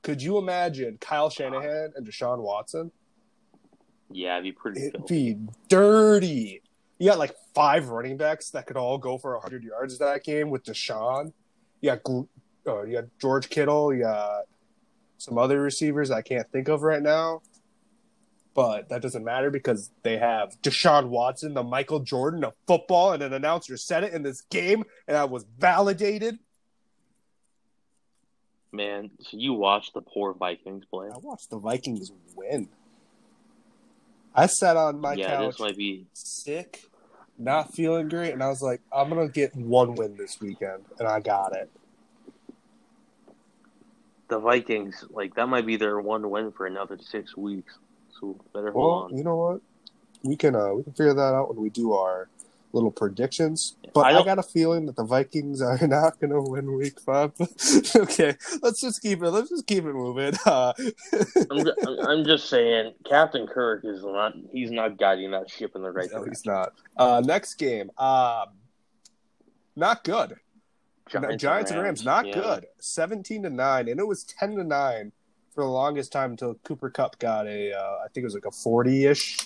[0.02, 2.92] could you imagine Kyle Shanahan and Deshaun Watson?
[4.10, 5.34] Yeah, it'd be pretty It'd filthy.
[5.34, 6.62] be dirty.
[6.98, 10.50] You got like five running backs that could all go for 100 yards that game
[10.50, 11.32] with Deshaun.
[11.80, 12.08] You got,
[12.66, 13.92] uh, you got George Kittle.
[13.94, 14.44] You got
[15.18, 17.42] some other receivers I can't think of right now.
[18.54, 23.22] But that doesn't matter because they have Deshaun Watson, the Michael Jordan of football, and
[23.22, 26.38] an announcer said it in this game, and I was validated.
[28.72, 31.06] Man, so you watch the poor Vikings play.
[31.06, 32.68] I watched the Vikings win.
[34.34, 36.82] I sat on my yeah, couch this might be sick,
[37.38, 41.08] not feeling great, and I was like, I'm gonna get one win this weekend, and
[41.08, 41.70] I got it.
[44.28, 45.04] The Vikings.
[45.10, 47.78] Like that might be their one win for another six weeks.
[48.20, 49.18] So better Well, hold on.
[49.18, 49.60] you know what?
[50.22, 52.28] We can uh we can figure that out when we do our
[52.72, 53.76] little predictions.
[53.94, 57.32] But I I, got a feeling that the Vikings are not gonna win week five.
[57.96, 60.34] okay, let's just keep it let's just keep it moving.
[60.44, 60.72] Uh,
[61.50, 61.74] I'm, ju-
[62.06, 64.34] I'm- just saying, Captain Kirk is not.
[64.52, 66.32] He's not guiding that ship in the right no, direction.
[66.32, 66.72] he's not.
[66.96, 67.90] Uh next game.
[67.96, 68.46] Um
[69.76, 70.34] not good.
[71.10, 72.34] Giants, Giants, and Rams, not yeah.
[72.34, 72.66] good.
[72.78, 75.12] Seventeen to nine, and it was ten to nine
[75.54, 78.46] for the longest time until Cooper Kupp got a, uh, I think it was like
[78.46, 79.38] a forty-ish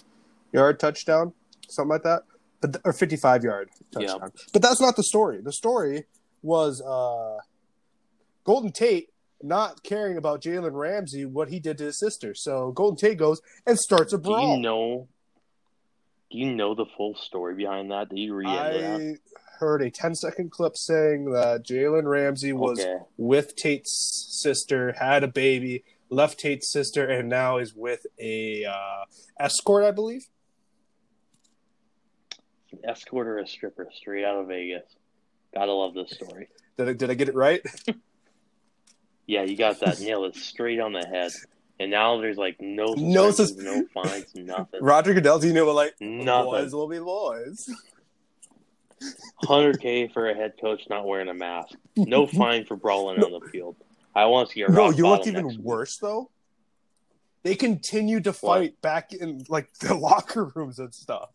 [0.53, 1.33] yard touchdown,
[1.68, 2.22] something like that,
[2.61, 4.33] but or fifty-five yard touchdown.
[4.53, 5.40] But that's not the story.
[5.42, 6.05] The story
[6.42, 7.38] was uh,
[8.44, 9.09] Golden Tate
[9.42, 12.35] not caring about Jalen Ramsey, what he did to his sister.
[12.35, 14.46] So Golden Tate goes and starts a brawl.
[14.46, 15.09] Do you know?
[16.31, 18.09] Do you know the full story behind that?
[18.09, 19.18] Did you read into that?
[19.62, 22.96] Heard a 10 second clip saying that Jalen Ramsey was Okay.
[23.16, 23.92] with Tate's
[24.42, 29.05] sister, had a baby, left Tate's sister, and now is with a uh,
[29.38, 30.27] escort, I believe.
[32.83, 34.83] Escort or a stripper straight out of Vegas.
[35.55, 36.48] Gotta love this story.
[36.77, 37.62] Did I, did I get it right?
[39.25, 41.31] Yeah, you got that Nail it straight on the head.
[41.79, 44.81] And now there's like no No suspensions, no fines, nothing.
[44.83, 46.44] Roger Goodell, do you know what, like, Nothing.
[46.51, 47.70] boys will be boys?
[49.44, 51.76] 100K for a head coach not wearing a mask.
[51.96, 53.76] No fine for brawling on the field.
[54.14, 55.66] I want to see a No, rock you know what's bottom even next week.
[55.66, 56.30] worse, though?
[57.44, 58.40] They continued to What?
[58.58, 61.30] fight back in, like, the locker rooms and stuff.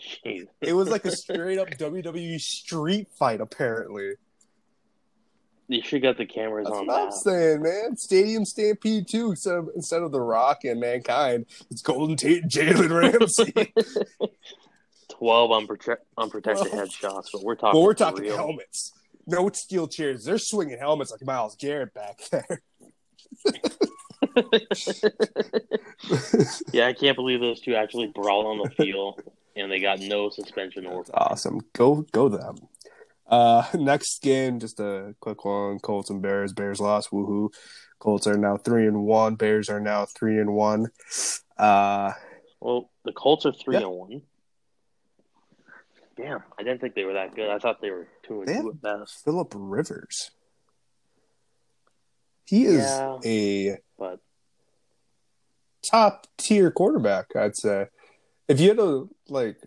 [0.00, 0.46] Jeez.
[0.60, 4.12] It was like a straight up WWE street fight, apparently.
[5.70, 7.96] You should get the cameras That's on what I'm saying, man.
[7.96, 9.30] Stadium Stampede too.
[9.30, 13.74] Instead of instead of the Rock and Mankind, it's Golden Tate and Jalen Ramsey.
[15.18, 17.78] Twelve unprote- unprotected Well, headshots, but we're talking.
[17.80, 18.36] but we're talking real.
[18.36, 18.92] helmets.
[19.26, 20.24] No steel chairs.
[20.24, 22.62] They're swinging helmets like Myles Garrett back there.
[26.72, 29.20] Yeah, I can't believe those two actually brawled on the field,
[29.56, 31.04] and they got no suspension or.
[31.14, 31.60] Awesome.
[31.74, 32.56] Go go them.
[33.26, 35.78] Uh, next game, just a quick one.
[35.80, 36.52] Colts and Bears.
[36.52, 37.10] Bears lost.
[37.10, 37.50] Woohoo.
[37.98, 39.34] Colts are now three and one.
[39.34, 40.86] Bears are now three and one.
[41.58, 42.12] Uh,
[42.60, 43.82] Well, the Colts are three Yeah.
[43.82, 44.22] and one.
[46.18, 47.48] Damn, I didn't think they were that good.
[47.48, 49.24] I thought they were two and They two at best.
[49.24, 50.32] Philip Rivers.
[52.44, 53.18] He is Yeah.
[53.24, 54.18] a But
[55.88, 57.86] top tier quarterback, I'd say.
[58.48, 59.58] If you had to like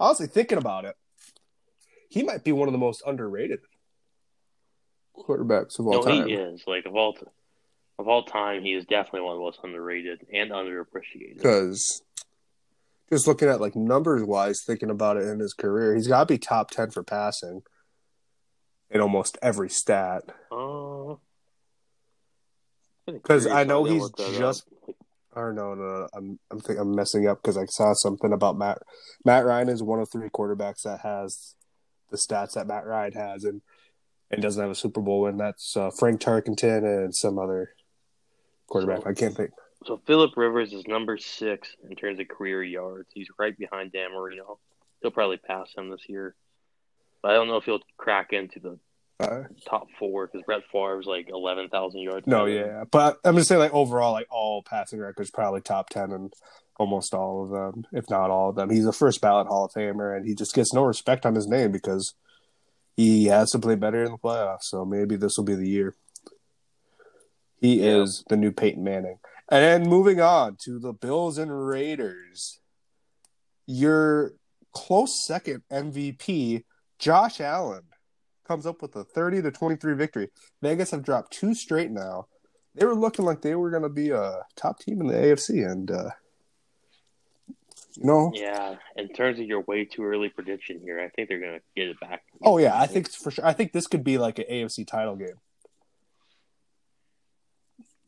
[0.00, 0.96] honestly thinking about it,
[2.08, 3.60] he might be one of the most underrated
[5.14, 6.26] quarterbacks of all no, time.
[6.28, 7.26] he is like of all t-
[7.98, 8.62] of all time.
[8.62, 11.34] He is definitely one of the most underrated and underappreciated.
[11.36, 12.02] Because
[13.10, 16.34] just looking at like numbers wise, thinking about it in his career, he's got to
[16.34, 17.62] be top ten for passing
[18.90, 20.22] in almost every stat.
[20.50, 21.14] Uh,
[23.06, 24.94] Because I know he's just- up.
[25.36, 28.56] Or no, no, no I'm I'm think I'm messing up because I saw something about
[28.58, 28.78] Matt.
[29.24, 31.54] Matt Ryan is one of three quarterbacks that has
[32.10, 33.60] the stats that Matt Ryan has, and
[34.32, 35.36] and doesn't have a Super Bowl win.
[35.36, 37.70] That's uh, Frank Tarkenton and some other
[38.66, 39.06] quarterback.
[39.06, 39.50] I can't think.
[39.86, 43.08] So Philip Rivers is number six in terms of career yards.
[43.14, 44.58] He's right behind Dan Marino.
[45.00, 46.34] He'll probably pass him this year,
[47.22, 48.78] but I don't know if he'll crack into the
[49.20, 52.26] Uh, top four because Brett Favre's like eleven thousand yards.
[52.26, 56.12] no, yeah, but I'm just saying like overall, like all passing records, probably top ten
[56.12, 56.32] and
[56.76, 58.70] almost all of them, if not all of them.
[58.70, 61.48] He's a first ballot Hall of Famer, and he just gets no respect on his
[61.48, 62.14] name because
[62.96, 64.62] he has to play better in the playoffs.
[64.64, 65.94] So maybe this will be the year.
[67.60, 68.02] He Yeah.
[68.02, 69.18] is the new Peyton Manning.
[69.50, 72.60] And then moving on to the Bills and Raiders.
[73.66, 74.32] Your
[74.72, 76.64] close second MVP,
[76.98, 77.82] Josh Allen,
[78.46, 80.28] comes up with a 30 to 23 victory.
[80.62, 82.26] Vegas have dropped two straight now.
[82.74, 85.70] They were looking like they were going to be a top team in the AFC.
[85.70, 86.10] And, uh,
[87.96, 91.40] you know, Yeah, in terms of your way too early prediction here, I think they're
[91.40, 92.22] gonna get it back.
[92.42, 93.44] oh, yeah, I think for sure.
[93.44, 95.40] I think this could be like an AFC title game.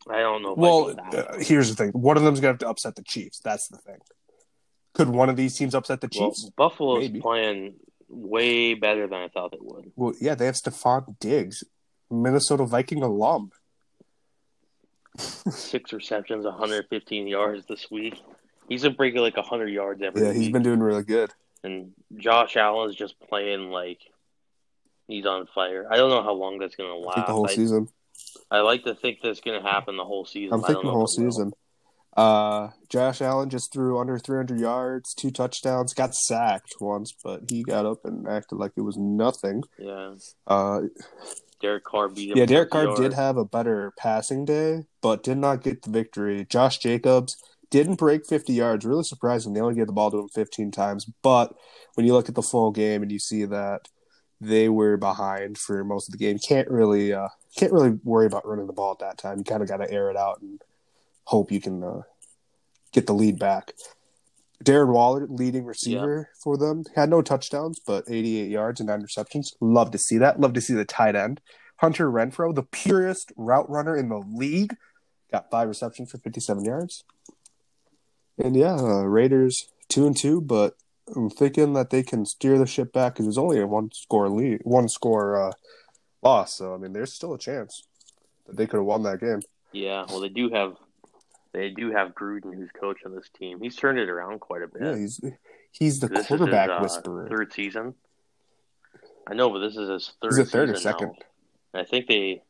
[0.09, 0.55] I don't know.
[0.55, 3.41] Well, uh, here's the thing one of them's going to have to upset the Chiefs.
[3.41, 3.99] That's the thing.
[4.95, 6.51] Could one of these teams upset the well, Chiefs?
[6.57, 7.21] Buffalo's Maybe.
[7.21, 7.75] playing
[8.09, 9.93] way better than I thought it would.
[9.97, 11.63] Well, yeah, they have Stefon Diggs,
[12.11, 13.51] Minnesota Viking alum.
[15.19, 18.21] Six receptions, 115 yards this week.
[18.69, 20.37] He's been breaking like 100 yards every Yeah, week.
[20.39, 21.33] he's been doing really good.
[21.63, 23.99] and Josh Allen's just playing like
[25.09, 25.87] he's on fire.
[25.91, 27.27] I don't know how long that's gonna I last.
[27.27, 27.89] the whole I, season.
[28.51, 30.55] I like to think that's gonna happen the whole season.
[30.55, 31.31] I'm thinking the whole if it will.
[31.33, 31.53] season.
[32.17, 37.63] Uh, Josh Allen just threw under 300 yards, two touchdowns, got sacked once, but he
[37.63, 39.63] got up and acted like it was nothing.
[39.79, 40.15] Yeah,
[40.47, 40.83] Uh,
[41.61, 42.37] Derek Carr beat him.
[42.39, 45.91] yeah, Derek 50 Carr did have a better passing day, but did not get the
[45.91, 46.45] victory.
[46.49, 47.37] Josh Jacobs
[47.71, 48.85] didn't break 50 yards.
[48.85, 49.53] Really surprising.
[49.53, 51.07] They only gave the ball to him 15 times.
[51.23, 51.55] But
[51.95, 53.83] when you look at the full game and you see that
[54.41, 58.47] they were behind for most of the game, can't really uh, can't really worry about
[58.47, 59.39] running the ball at that time.
[59.39, 60.61] You kind of got to air it out and
[61.25, 62.03] hope you can uh,
[62.93, 63.73] get the lead back.
[64.65, 69.55] Darren Waller, leading receiver for them, had no touchdowns, but 88 yards and nine receptions.
[69.61, 70.39] Love to see that.
[70.39, 71.41] Love to see the tight end.
[71.77, 74.77] Hunter Renfrow, the purest route runner in the league,
[75.33, 77.05] got five receptions for 57 yards.
[78.37, 80.75] And yeah, uh, Raiders two and two, but
[81.15, 84.29] I'm thinking that they can steer the ship back because there's only a one score
[84.29, 85.53] lead, one score uh,
[86.23, 86.55] loss.
[86.55, 87.85] So I mean, there's still a chance
[88.47, 89.41] that they could have won that game.
[89.73, 90.77] Yeah, well, they do have
[91.53, 93.61] they do have Gruden, who's coaching this team.
[93.61, 94.83] He's turned it around quite a bit.
[94.83, 95.21] Yeah, he's
[95.73, 97.29] he's the This is quarterback his, uh, whisperer.
[97.29, 97.95] Third season.
[99.27, 100.33] I know, but this is his third.
[100.33, 101.15] Is it third or second?
[101.75, 102.43] I think they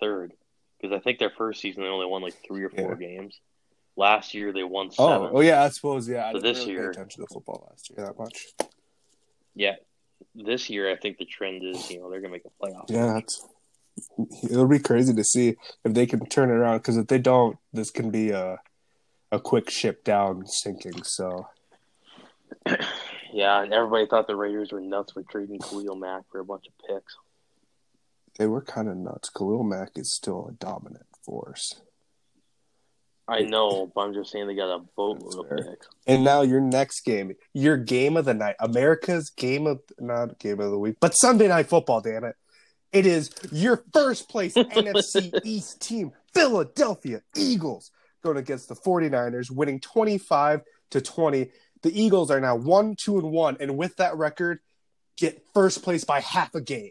[0.00, 0.32] third
[0.80, 3.38] because I think their first season they only won like three or four games.
[3.96, 5.28] Last year they won oh, seven.
[5.32, 6.26] Oh, oh yeah, I suppose yeah.
[6.26, 8.46] I But didn't this really year- pay attention to football last year that much.
[9.54, 9.74] Yeah,
[10.34, 12.88] this year I think the trend is you know they're gonna make a playoff.
[12.88, 13.20] Yeah,
[14.50, 16.78] it'll be crazy to see if they can turn it around.
[16.78, 18.58] Because if they don't, this can be a
[19.32, 21.02] a quick ship down sinking.
[21.02, 21.46] So
[23.32, 26.64] Yeah, and everybody thought the Raiders were nuts for trading Khalil Mack for a bunch
[26.66, 27.16] of picks.
[28.38, 29.28] they were kind of nuts.
[29.30, 31.80] Khalil Mack is still a dominant force.
[33.30, 35.88] I know, but I'm just saying they got a boatload of picks.
[36.06, 40.58] And now your next game, your game of the night, America's game of not game
[40.58, 42.00] of the week, but Sunday night football.
[42.00, 42.34] Damn it,
[42.92, 49.78] It is your first place NFC East team, Philadelphia Eagles, going against the 49ers, winning
[49.78, 51.50] 25 to 20.
[51.82, 54.58] The Eagles are now 1 2 and 1 and with that record
[55.16, 56.90] get first place by half a game.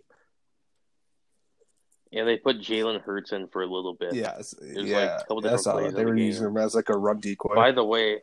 [2.12, 4.16] Yeah, they put Jalen Hurts in for a little bit.
[4.16, 4.56] Yes.
[4.60, 4.98] There's yeah.
[4.98, 5.82] like a couple that's different all.
[5.84, 6.26] plays They in the were game.
[6.26, 7.54] using him as like a run decoy.
[7.56, 8.22] By the way,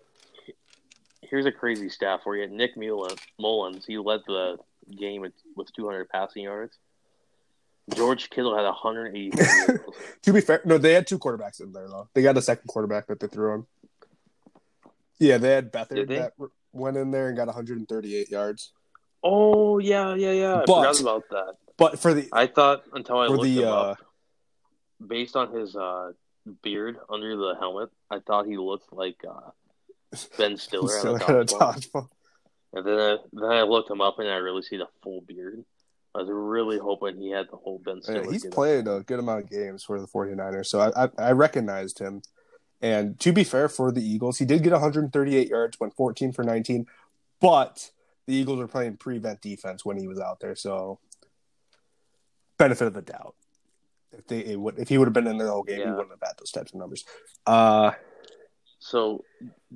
[1.23, 2.49] here's a crazy stat for you.
[2.49, 4.59] Nick Mullens, Mullens he led the
[4.99, 6.77] game with- with 200 passing yards.
[7.95, 9.31] George Kittle had 180.
[10.23, 12.09] To be fair, no, they had two quarterbacks in there though.
[12.13, 13.67] They got a second quarterback that they threw on.
[15.21, 16.17] Yeah, they had Beathard they?
[16.17, 16.33] that
[16.73, 18.73] went in there and got 138 yards.
[19.23, 20.55] Oh yeah, yeah, yeah.
[20.57, 21.55] I forgot about that.
[21.79, 23.99] But for the I thought until I looked the him uh, up,
[25.05, 26.13] based on his uh,
[26.63, 29.51] beard under the helmet, I thought he looked like uh,
[30.39, 30.89] Ben Stiller.
[30.89, 32.09] still at had a dodgeball.
[32.73, 35.65] And then I, then I looked him up and I really see the full beard.
[36.15, 38.25] I was really hoping he had the whole Ben Stiller.
[38.25, 38.53] Yeah, he's up.
[38.53, 42.23] played a good amount of games for the 49ers, so I, I, I recognized him.
[42.81, 46.43] And to be fair for the Eagles, he did get 138 yards, went 14 for
[46.43, 46.87] 19,
[47.41, 47.91] but
[48.27, 50.99] the Eagles were playing prevent defense when he was out there, so
[52.59, 53.35] benefit of the doubt.
[54.13, 56.11] If they it would, if he would have been in the whole game, he wouldn't
[56.11, 57.05] have had those types of numbers.
[57.47, 57.93] Uh,
[58.79, 59.25] So,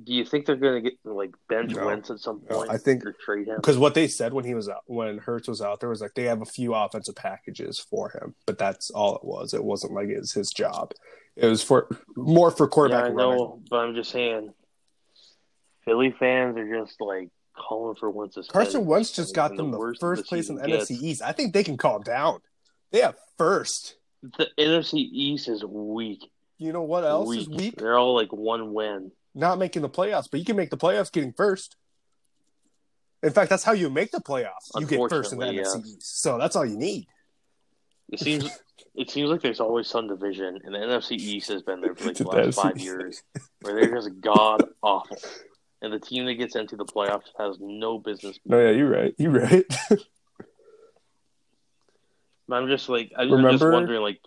[0.03, 1.85] do you think they're going to get like bench No.
[1.87, 2.71] Wentz at some No, point?
[2.71, 3.57] I think- or trade him.
[3.57, 6.13] because what they said when he was out, when Hurts was out there, was like
[6.15, 9.53] they have a few offensive packages for him, but that's all it was.
[9.53, 10.93] It wasn't like it was his job.
[11.35, 13.05] It was for more for Yeah, quarterback.
[13.05, 13.65] I running.
[13.69, 14.53] but I'm just saying,
[15.85, 18.47] Philly fans are just like calling for Wentz's.
[18.47, 21.21] Carson Wentz just got them the, worse first place in the NFC East.
[21.21, 22.39] I think they can calm down.
[22.91, 23.95] They have first.
[24.21, 26.29] The NFC East is weak.
[26.57, 27.59] You know what else is weak.
[27.59, 27.75] weak?
[27.77, 29.11] They're all like one win.
[29.33, 31.75] Not making the playoffs, but you can make the playoffs getting first.
[33.23, 34.69] In fact, that's how you make the playoffs.
[34.77, 36.21] You get first in the Unfortunately, NFC East.
[36.21, 37.07] So that's all you need.
[38.11, 38.49] It seems
[38.93, 42.07] it seems like there's always some division, and the NFC East has been there for
[42.07, 43.23] like the last five years,
[43.61, 45.17] where they're just god awful.
[45.81, 48.37] And the team that gets into the playoffs has no business.
[48.45, 49.15] No, yeah, you're right.
[49.17, 49.65] You're right.
[52.53, 54.19] I'm just like I'm just wondering like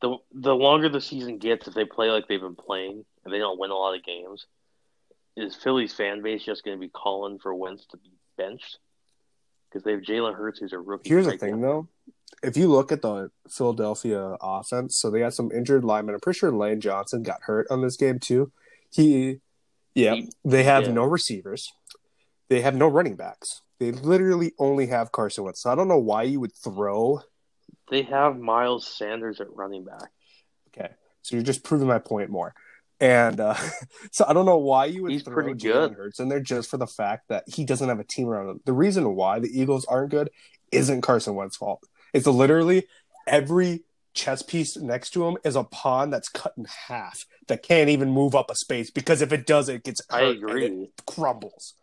[0.00, 3.38] the the longer the season gets, if they play like they've been playing and they
[3.38, 4.46] don't win a lot of games,
[5.36, 8.78] is Philly's fan base just going to be calling for Wentz to be benched?
[9.68, 11.08] Because they have Jalen Hurts, who's a rookie.
[11.08, 11.66] Here's the thing, now.
[11.66, 11.88] though.
[12.42, 16.14] If you look at the Philadelphia offense, so they got some injured linemen.
[16.14, 18.52] I'm pretty sure Lane Johnson got hurt on this game too.
[18.90, 19.40] He,
[19.94, 20.92] yeah, He- they have yeah.
[20.92, 21.72] no receivers.
[22.48, 23.62] They have no running backs.
[23.78, 25.62] They literally only have Carson Wentz.
[25.62, 27.20] So I don't know why you would throw.
[27.90, 30.10] They have Miles Sanders at running back.
[30.68, 32.54] Okay, so you're just proving my point more.
[33.00, 33.56] And uh,
[34.12, 35.92] so I don't know why you would He's throw pretty Jalen good.
[35.94, 38.60] Hurts in there just for the fact that he doesn't have a team around him.
[38.64, 40.30] The reason why the Eagles aren't good
[40.72, 41.82] isn't Carson Wentz's fault.
[42.12, 42.86] It's literally
[43.26, 47.90] every chess piece next to him is a pawn that's cut in half that can't
[47.90, 50.66] even move up a space because if it does, it gets I agree.
[50.66, 51.74] it crumbles.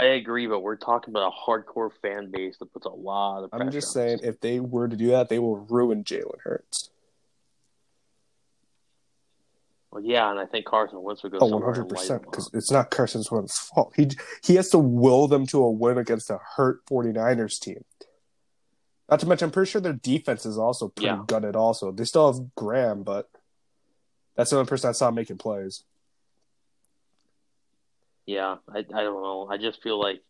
[0.00, 3.50] I agree, but we're talking about a hardcore fan base that puts a lot of
[3.50, 3.64] pressure.
[3.64, 6.88] I'm just saying, if they were to do that, they will ruin Jalen Hurts.
[9.90, 11.38] Well, yeah, and I think Carson Wentz would go.
[11.40, 12.22] Oh, Oh, one hundred percent.
[12.22, 13.92] Because it's not Carson Wentz's fault.
[13.96, 14.08] He
[14.42, 17.84] he has to will them to a win against a hurt 49ers team.
[19.10, 21.24] Not to mention, I'm pretty sure their defense is also pretty Yeah.
[21.26, 21.56] gutted.
[21.56, 23.28] Also, they still have Graham, but
[24.36, 25.82] that's the only person I saw making plays.
[28.30, 29.48] Yeah, I, I don't know.
[29.50, 30.22] I just feel like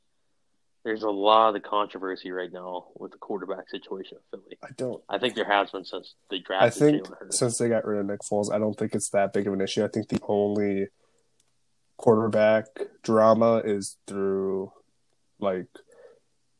[0.84, 4.56] there's a lot of the controversy right now with the quarterback situation of Philly.
[4.62, 5.02] I don't.
[5.06, 7.38] I think there has been since they I drafted think Jalen Hurts.
[7.38, 9.60] since they got rid of Nick Foles, I don't think it's that big of an
[9.60, 9.84] issue.
[9.84, 10.86] I think the only
[11.98, 12.68] quarterback
[13.02, 14.72] drama is through
[15.38, 15.66] like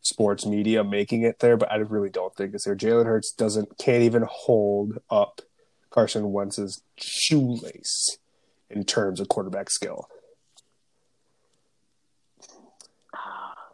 [0.02, 2.76] sports media making it there, but I really don't think it's there.
[2.76, 5.40] Jalen Hurts doesn't can't even hold up
[5.88, 8.18] Carson Wentz's shoelace
[8.68, 10.06] in terms of quarterback skill.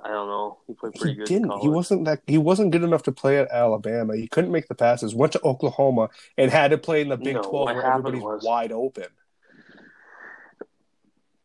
[0.06, 0.58] I don't know.
[0.68, 1.26] He played pretty He good.
[1.26, 1.58] didn't.
[1.62, 2.20] He wasn't that.
[2.28, 4.14] He wasn't good enough to play at Alabama.
[4.16, 5.16] He couldn't make the passes.
[5.16, 8.44] Went to Oklahoma and had to play in the Big No, Twelve where everybody's was-
[8.44, 9.06] wide open.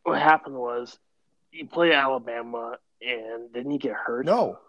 [0.03, 0.97] What happened was
[1.51, 4.25] he played Alabama and didn't he get hurt?
[4.25, 4.59] No.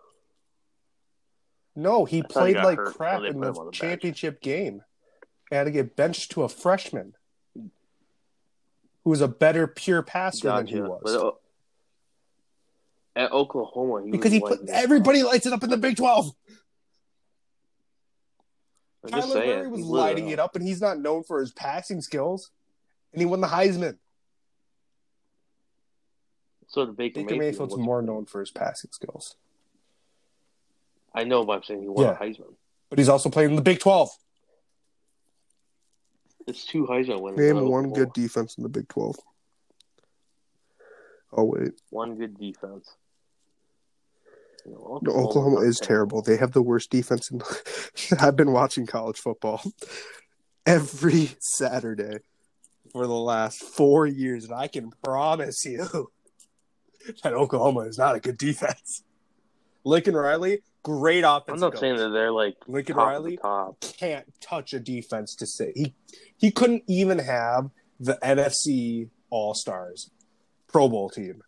[1.74, 3.74] No, he I thought he played like hurt crap in the, the bench.
[3.78, 4.82] championship game.
[5.51, 7.14] He had to get benched to a freshman
[7.55, 11.01] who was a better pure passer than he was.
[11.03, 11.30] But, uh,
[13.15, 16.33] at Oklahoma, he because he put everybody lights it up in the Big 12.
[19.05, 22.01] I'm Kyler saying, Murray was lighting it up, and he's not known for his passing
[22.01, 22.51] skills.
[23.13, 23.99] And he won the Heisman.
[26.69, 29.37] So the Baker, Baker Mayfield Mayfield's was- more known for his passing skills.
[31.15, 32.13] I know, but I'm saying he won Yeah.
[32.13, 32.55] a Heisman.
[32.89, 34.09] but he's also playing in the Big Twelve.
[36.47, 37.39] It's two Heisman winners.
[37.39, 37.95] Name one Oklahoma.
[37.95, 39.17] good defense in the Big Twelve.
[41.33, 42.89] Oh wait, one good defense.
[44.65, 46.23] You know, no, Oklahoma not is terrible.
[46.23, 47.31] They have the worst defense.
[47.31, 47.43] In...
[48.21, 49.63] I've been watching college football
[50.67, 52.19] every Saturday
[52.93, 55.87] for the last four years, and I can promise you
[57.23, 59.03] that Oklahoma is not a good defense.
[59.85, 61.55] Lincoln Riley, great offense.
[61.55, 61.81] I'm not coach.
[61.81, 63.81] saying that they're like Lincoln top Riley top.
[63.99, 65.95] can't touch a defense to say he
[66.37, 70.11] he couldn't even have the NFC All Stars
[70.69, 71.43] Pro Bowl team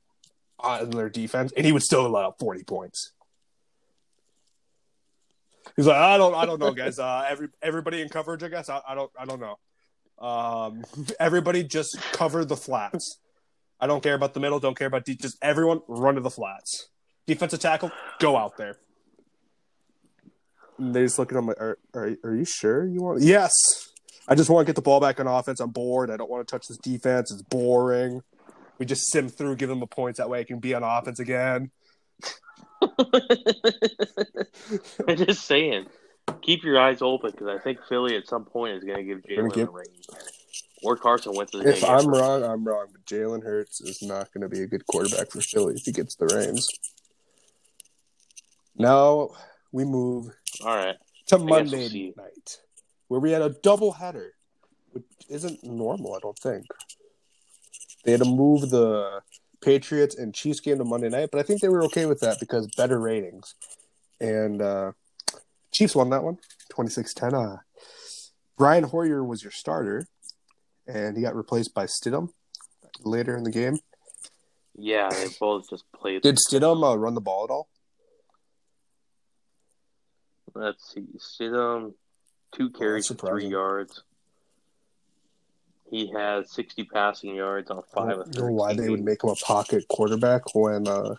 [0.65, 3.13] on their defense, and he would still allow 40 points.
[5.77, 6.99] He's like, I don't, I don't know, guys.
[6.99, 8.69] Uh, every everybody in coverage, I guess.
[8.69, 9.59] I, I don't, I don't know.
[10.25, 10.85] Um,
[11.19, 13.19] everybody just cover the flats.
[13.81, 14.61] I don't care about the middle.
[14.61, 15.21] Don't care about deep.
[15.21, 16.89] Just everyone run to the flats.
[17.27, 17.91] Defensive tackle,
[18.21, 18.77] go out there.
[20.79, 21.53] And they just looking at my.
[21.55, 23.23] Are, are are you sure you want?
[23.23, 23.53] Yes.
[24.27, 25.61] I just want to get the ball back on offense.
[25.61, 26.11] I'm bored.
[26.11, 27.31] I don't want to touch this defense.
[27.31, 28.23] It's boring.
[28.79, 30.19] We just sim through, give them the points.
[30.19, 31.71] That way, I can be on offense again.
[35.09, 35.87] I'm just saying,
[36.43, 39.23] keep your eyes open because I think Philly at some point is going to give
[39.23, 39.87] Jalen give- a ring.
[40.83, 42.89] Or Carson Wentz is If gonna I'm get wrong, I'm wrong.
[42.93, 45.93] But Jalen Hurts is not going to be a good quarterback for Philly if he
[45.93, 46.69] gets the reins.
[48.77, 49.31] Now
[49.73, 50.97] we move All right.
[51.29, 52.59] to we'll Monday night,
[53.09, 54.35] where we had a double header,
[54.91, 56.67] which isn't normal, I don't think.
[58.05, 59.23] They had to move the
[59.61, 62.39] Patriots and Chiefs game to Monday night, but I think they were okay with that
[62.39, 63.55] because better ratings.
[64.21, 64.93] And uh,
[65.73, 66.39] Chiefs won that one,
[66.73, 67.33] 26-10.
[67.33, 67.57] Uh,
[68.57, 70.07] Brian Hoyer was your starter,
[70.87, 72.31] and he got replaced by Stidham
[73.05, 73.79] later in the game.
[74.77, 76.23] Yeah, they both just played.
[76.23, 77.69] Did Stidham uh, run the ball at all?
[80.55, 81.07] Let's see.
[81.19, 81.95] Stidham,
[82.53, 84.03] two carries for three yards.
[85.91, 88.19] He had 60 passing yards on five.
[88.19, 91.15] of don't know why they would make him a pocket quarterback when uh,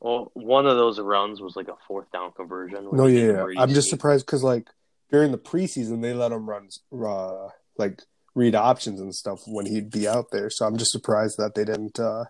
[0.00, 2.88] Well, one of those runs was like a fourth down conversion.
[2.92, 4.68] No, is yeah, I'm just surprised because like
[5.10, 8.02] during the preseason they let him run uh, like
[8.34, 10.50] read options and stuff when he'd be out there.
[10.50, 12.24] So I'm just surprised that they didn't uh,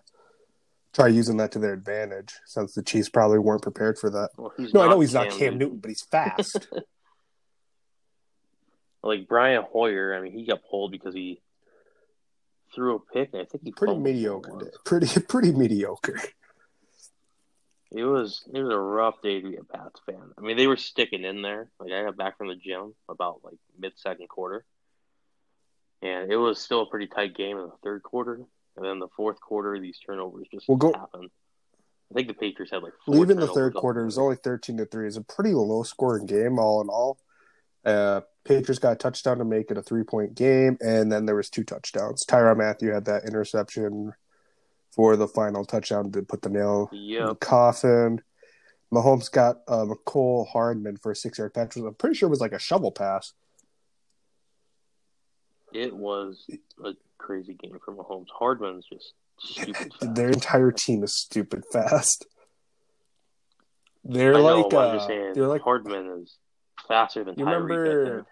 [0.93, 4.29] try using that to their advantage since the Chiefs probably weren't prepared for that.
[4.37, 6.67] Well, No, I know he's not Cam Newton, but he's fast.
[9.07, 11.41] Like Brian Hoyer, I mean, he got pulled because he
[12.75, 14.69] threw a pick, and I think he pretty mediocre day.
[14.83, 16.21] Pretty pretty mediocre.
[17.89, 20.33] It was it was a rough day to be a Pats fan.
[20.37, 21.69] I mean, they were sticking in there.
[21.79, 24.65] Like I got back from the gym about like mid second quarter,
[26.01, 28.41] and it was still a pretty tight game in the third quarter.
[28.75, 31.29] And then the fourth quarter, these turnovers just Well, go- happened.
[32.11, 34.77] I think the Patriots had like four Leaving the third quarter, it was only 13
[34.77, 35.07] to 3.
[35.07, 37.17] It's a pretty low scoring game, all in all.
[37.83, 41.35] Uh, Patriots got a touchdown to make it a three point game, and then there
[41.35, 42.25] was two touchdowns.
[42.25, 44.13] Tyrann Mathieu had that interception
[44.91, 47.39] for the final touchdown to put the nail in the Yep.
[47.39, 48.21] coffin.
[48.91, 51.75] Mahomes got uh, Mecole Hardman for a six yard catch.
[51.75, 53.33] I'm pretty sure it was like a shovel pass.
[55.73, 56.49] It was
[56.83, 58.27] a crazy game for Mahomes.
[58.33, 59.93] Hardman's just stupid.
[59.99, 60.15] fast.
[60.15, 62.25] Their entire team is stupid fast.
[64.05, 66.37] They're know, like, uh, saying, they're like Hardman is
[66.87, 67.67] faster than You Tyreek.
[67.67, 68.25] Remember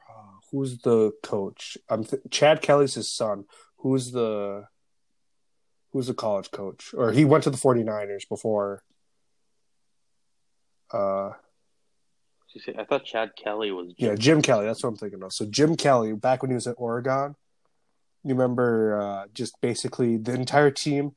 [0.51, 1.77] who's the coach?
[1.89, 3.45] I'm th- Chad Kelly's his son.
[3.77, 4.67] Who's the
[5.91, 6.93] who's the college coach?
[6.95, 8.83] Or he went to the 49ers before
[10.91, 11.31] uh
[12.77, 13.93] I thought Chad Kelly was.
[13.97, 15.33] yeah, Jim Kelly, that's what I'm thinking of.
[15.33, 17.35] So Jim Kelly back when he was at Oregon,
[18.23, 21.15] you remember uh just basically the entire team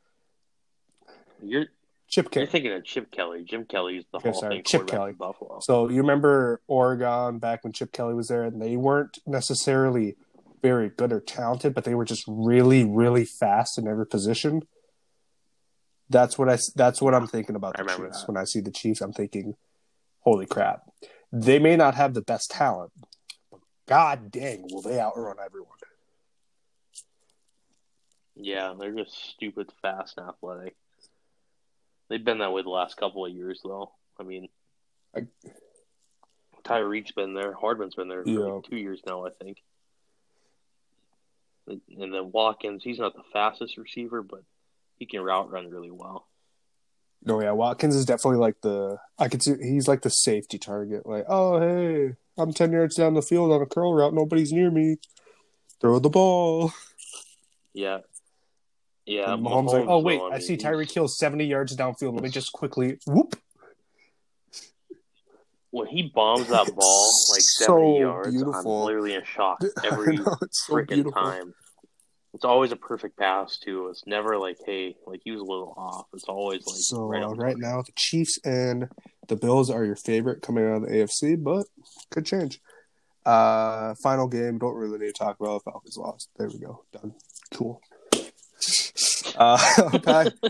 [1.43, 1.67] You're
[2.09, 2.45] Chip Kelly.
[2.45, 3.45] you're thinking of Chip Kelly.
[3.45, 5.13] Jim Kelly's the Okay, Hall sorry, Chip Kelly.
[5.13, 5.61] Buffalo.
[5.61, 10.17] So you remember Oregon back when Chip Kelly was there, and they weren't necessarily
[10.63, 14.63] very good or talented, but they were just really, really fast in every position.
[16.09, 16.59] That's what I.
[16.75, 18.23] That's what I'm thinking about the Chiefs.
[18.23, 18.29] that.
[18.29, 19.57] When I see the Chiefs, I'm thinking,
[20.21, 20.83] "Holy crap!"
[21.31, 22.93] They may not have the best talent,
[23.51, 25.69] but god dang, will they outrun everyone?
[28.35, 30.77] Yeah, they're just stupid fast and athletic.
[32.09, 33.93] They've been that way the last couple of years, though.
[34.19, 34.49] I mean,
[35.15, 35.27] I-
[36.65, 37.53] Tyreek's been there.
[37.53, 38.39] Hardman's been there for Yeah.
[38.39, 39.59] like two years now, I think.
[41.67, 44.43] And then Watkins, he's not the fastest receiver, but
[44.99, 46.27] he can route run really well.
[47.23, 48.99] No, yeah, Watkins is definitely like the.
[49.19, 51.05] I could see he's like the safety target.
[51.05, 54.71] Like, oh hey, I'm ten yards down the field on a curl route, nobody's near
[54.71, 54.97] me.
[55.81, 56.73] Throw the ball.
[57.75, 57.99] Yeah.
[59.09, 59.33] Yeah.
[59.33, 62.13] And Mahomes like, oh wait, I see Tyreek Hill seventy yards downfield.
[62.13, 63.37] Let me just quickly whoop.
[65.71, 68.81] when he bombs that ball like So seventy yards, beautiful.
[68.83, 71.23] I'm literally in shock every know, so freaking beautiful.
[71.23, 71.55] time.
[72.35, 73.89] It's always a perfect pass too.
[73.89, 76.07] It's never like, hey, like he was a little off.
[76.13, 78.89] It's always like So right, uh, right now, the Chiefs and
[79.29, 81.65] the Bills are your favorite coming out of the AFC, but
[82.11, 82.61] could change.
[83.25, 84.59] Uh, final game.
[84.59, 85.65] Don't really need to talk about.
[85.65, 86.29] Falcons lost.
[86.37, 86.85] There we go.
[86.93, 87.15] Done.
[87.55, 87.81] Cool.
[89.39, 89.59] Uh,
[90.05, 90.33] Pack-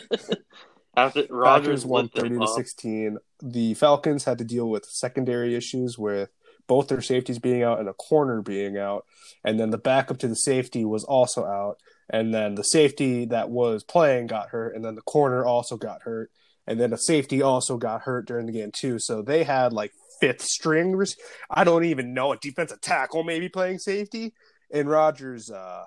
[0.97, 3.18] After Packers Rodgers won lit thirty to up, sixteen.
[3.41, 6.30] The Falcons had to deal with secondary issues with
[6.66, 9.05] both their safeties being out and a corner being out,
[9.45, 11.76] and then the backup to the safety was also out,
[12.11, 16.03] and then the safety that was playing got hurt, and then the corner also got
[16.03, 16.32] hurt,
[16.66, 18.99] and then the safety also got hurt during the game too.
[18.99, 21.01] So they had like fifth string.
[21.49, 24.34] I don't even know a defensive tackle maybe playing safety,
[24.72, 25.84] and Rodgers uh,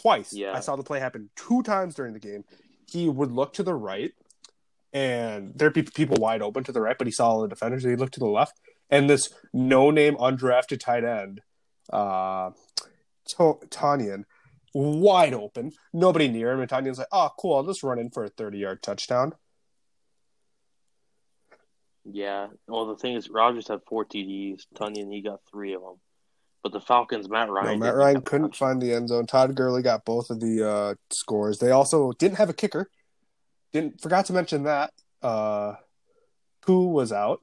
[0.00, 0.32] twice.
[0.32, 0.52] Yeah.
[0.52, 2.44] I saw the play happen two times during the game.
[2.86, 4.12] He would look to the right
[4.92, 7.82] and there'd be people wide open to the right, but he saw all the defenders.
[7.82, 11.42] So he looked to the left, and this no-name undrafted tight end,
[11.92, 12.50] uh,
[13.36, 14.24] to- Tonyan,
[14.72, 18.24] wide open, nobody near him, and Tonyan's like, "Oh, cool, I'll just run in for
[18.24, 19.34] a thirty-yard touchdown."
[22.10, 22.48] yeah.
[22.66, 24.62] Well, the thing is, Rodgers had four TDs.
[24.74, 25.96] Tonyan, he got three of them.
[26.62, 27.78] But the Falcons, Matt Ryan.
[27.78, 29.26] No, Matt Ryan couldn't find the end zone.
[29.26, 31.58] Todd Gurley got both of the uh, scores.
[31.58, 32.90] They also didn't have a kicker.
[33.72, 34.92] Didn't forgot to mention that.
[35.22, 35.74] Uh,
[36.62, 37.40] Koo was out,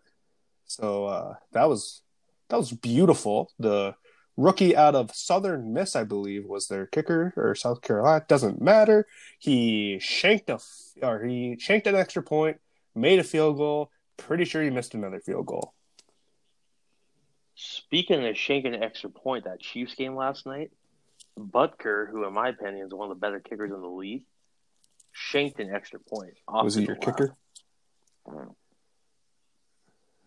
[0.66, 2.02] so uh, that was
[2.50, 3.52] that was beautiful.
[3.60, 3.96] The
[4.38, 8.26] rookie out of Southern Miss, I believe, was their kicker or South Carolina.
[8.28, 9.08] Doesn't matter.
[9.40, 10.60] He shanked a
[11.02, 12.58] or he shanked an extra point,
[12.94, 13.92] made a field goal.
[14.18, 15.75] Pretty sure he missed another field goal.
[17.56, 20.72] Speaking of shanking an extra point, that Chiefs game last night,
[21.40, 24.24] Butker, who in my opinion is one of the better kickers in the league,
[25.12, 26.34] shanked an extra point.
[26.48, 27.06] Was he your left.
[27.06, 27.36] kicker?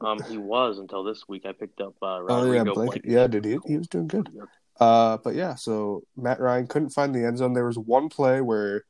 [0.01, 1.45] Um, he was until this week.
[1.45, 3.03] I picked up uh, Oh yeah, Rodrigo Blanket.
[3.05, 3.59] Yeah, did he?
[3.67, 4.29] He was doing good.
[4.79, 7.53] Uh, but yeah, so Matt Ryan couldn't find the end zone.
[7.53, 8.85] There was one play where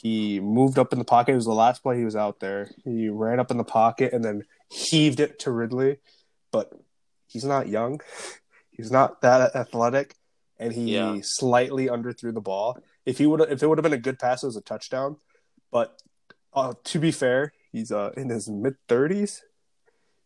[0.00, 1.32] he moved up in the pocket.
[1.32, 2.70] It was the last play he was out there.
[2.84, 5.98] He ran up in the pocket and then heaved it to Ridley,
[6.50, 6.72] but
[7.28, 8.00] he's not young.
[8.70, 10.14] He's not that athletic,
[10.56, 11.18] and he Yeah.
[11.22, 12.78] slightly underthrew the ball.
[13.04, 15.16] If he would, if it would have been a good pass, it was a touchdown.
[15.72, 16.00] But
[16.54, 19.42] uh, to be fair, he's uh, in his mid thirties.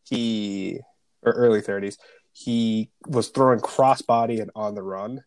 [0.09, 0.81] He
[1.23, 1.97] or early thirties
[2.33, 5.23] he was throwing crossbody and on the run,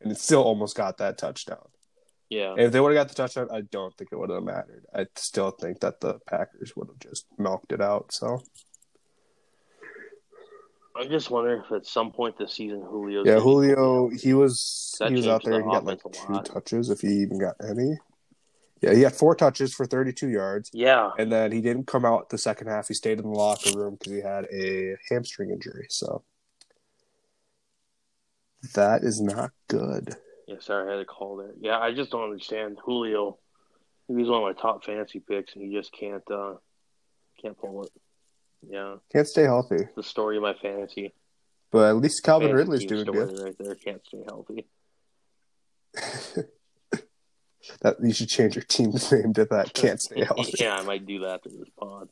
[0.00, 1.68] and it still almost got that touchdown.
[2.28, 2.52] Yeah.
[2.52, 4.84] And if they would have got the touchdown, I don't think it would have mattered.
[4.94, 8.12] I still think that the Packers would have just milked it out.
[8.12, 8.40] So
[10.94, 13.24] I just wonder if at some point this season Julio.
[13.24, 15.58] yeah, Julio, he was he was out there.
[15.58, 17.98] the He got like two touches, if he even got any.
[18.82, 21.12] Yeah, he had four touches for 32 yards, Yeah.
[21.16, 22.88] and then he didn't come out the second half.
[22.88, 25.86] He stayed in the locker room because he had a hamstring injury.
[25.88, 26.24] So
[28.74, 30.16] that is not good.
[30.48, 31.52] Yeah, sorry, I had a call there.
[31.60, 33.38] Yeah, I just don't understand Julio.
[34.08, 36.54] He was one of my top fantasy picks, and he just can't uh
[37.40, 37.90] can't pull it.
[38.68, 39.88] Yeah, Can't stay healthy.
[39.96, 41.12] the story of my fantasy.
[41.70, 43.40] But at least Calvin fantasy Ridley's doing good.
[43.42, 43.74] right there.
[43.74, 44.66] Can't stay healthy.
[47.82, 49.72] That you should change your team's name to that.
[49.72, 50.52] Can't stay healthy.
[50.58, 52.08] yeah, I might do that after this pod.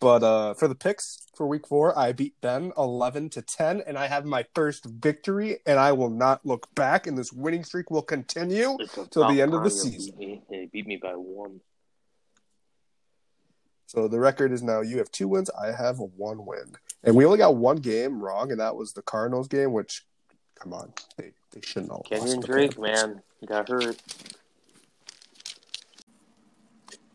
[0.00, 3.96] but uh, for the picks for week four, I beat Ben eleven to ten, and
[3.96, 5.58] I have my first victory.
[5.64, 8.76] And I will not look back, and this winning streak will continue.
[9.10, 10.42] Till the end of the season.
[10.50, 11.60] he beat me by one.
[13.94, 16.72] So the record is now you have two wins, I have one win,
[17.04, 19.72] and we only got one game wrong, and that was the Cardinals game.
[19.72, 20.04] Which,
[20.60, 22.10] come on, they they shouldn't have lost.
[22.10, 24.02] Kenyan Drake, man, he got hurt.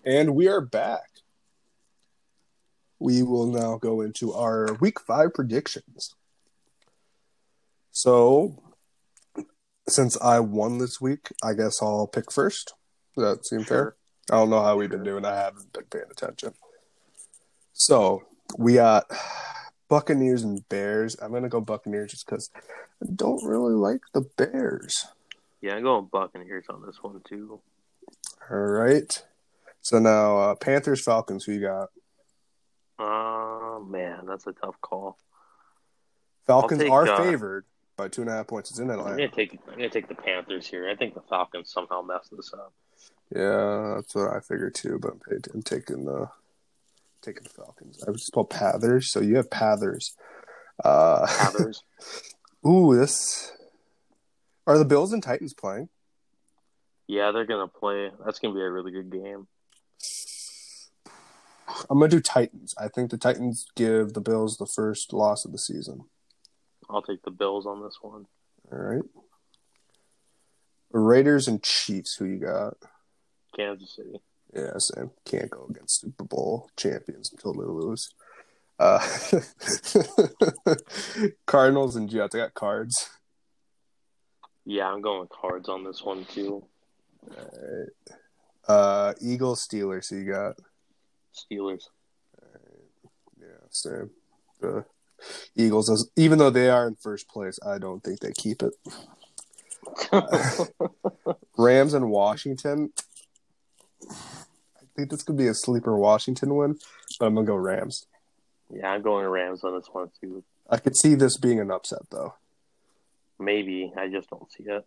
[0.05, 1.09] And we are back.
[2.97, 6.15] We will now go into our week five predictions.
[7.91, 8.63] So,
[9.89, 12.73] since I won this week, I guess I'll pick first.
[13.17, 13.95] Does that seem fair?
[14.31, 15.25] I don't know how we've been doing.
[15.25, 16.53] I haven't been paying attention.
[17.79, 18.23] So,
[18.57, 19.05] we got
[19.87, 21.15] Buccaneers and Bears.
[21.21, 22.51] I'm going to go Buccaneers just because
[23.01, 25.05] I don't really like the Bears.
[25.61, 27.61] Yeah, I'm going Buccaneers on this one too.
[28.51, 29.23] All right.
[29.81, 31.89] So now, uh, Panthers, Falcons, who you got?
[32.99, 35.17] Oh man, that's a tough call.
[36.45, 37.65] Falcons take, are uh, favored
[37.95, 38.71] by two and a half points.
[38.71, 39.17] It's in I'm Atlanta.
[39.17, 40.89] gonna take I'm gonna take the Panthers here.
[40.89, 42.73] I think the Falcons somehow mess this up.
[43.33, 44.99] Yeah, that's what I figured too.
[44.99, 45.13] But
[45.53, 46.29] I'm taking the
[47.33, 48.03] taking Falcons.
[48.07, 50.15] I was spelled Pathers, so you have Pathers.
[50.83, 51.83] Uh, Panthers.
[52.67, 53.51] ooh, this
[54.67, 55.89] are the Bills and Titans playing.
[57.07, 58.11] yeah, they're gonna play.
[58.25, 59.47] That's gonna be a really good game.
[61.89, 62.73] I'm gonna do Titans.
[62.77, 66.01] I think the Titans give the Bills the first loss of the season.
[66.89, 68.25] I'll take the Bills on this one.
[68.71, 69.03] All right.
[70.91, 72.15] Raiders and Chiefs.
[72.15, 72.77] Who you got?
[73.55, 74.19] Kansas City.
[74.53, 75.11] Yeah, same.
[75.25, 78.09] Can't go against Super Bowl champions until they lose.
[78.79, 79.05] Uh,
[81.45, 82.33] Cardinals and Jets.
[82.33, 83.09] I got cards.
[84.65, 86.63] Yeah, I'm going with cards on this one too.
[87.29, 87.89] Alright.
[88.67, 90.09] Uh, Eagles, Steelers.
[90.09, 90.55] Who you got?
[91.33, 91.83] Steelers.
[93.39, 94.11] Yeah, same.
[94.61, 94.85] The
[95.55, 98.73] Eagles, even though they are in first place, I don't think they keep it.
[101.57, 102.91] Rams and Washington.
[104.99, 106.77] Think this could be a sleeper Washington win,
[107.21, 108.05] but I'm gonna go Rams.
[108.69, 110.43] yeah, I'm going Rams on this one too.
[110.69, 112.33] I could see this being an upset though.
[113.39, 114.85] Maybe I just don't see it.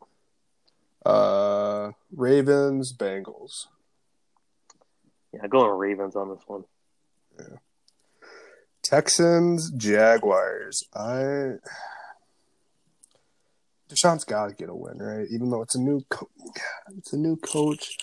[1.06, 3.68] Uh, Ravens, Bengals.
[5.32, 6.64] Yeah, going Ravens on this one.
[7.38, 7.56] Yeah.
[8.82, 10.82] Texans, Jaguars.
[10.94, 11.54] I
[13.88, 15.26] Deshaun's got to get a win, right?
[15.30, 16.28] Even though it's a new, co-
[16.98, 17.96] it's a new coach,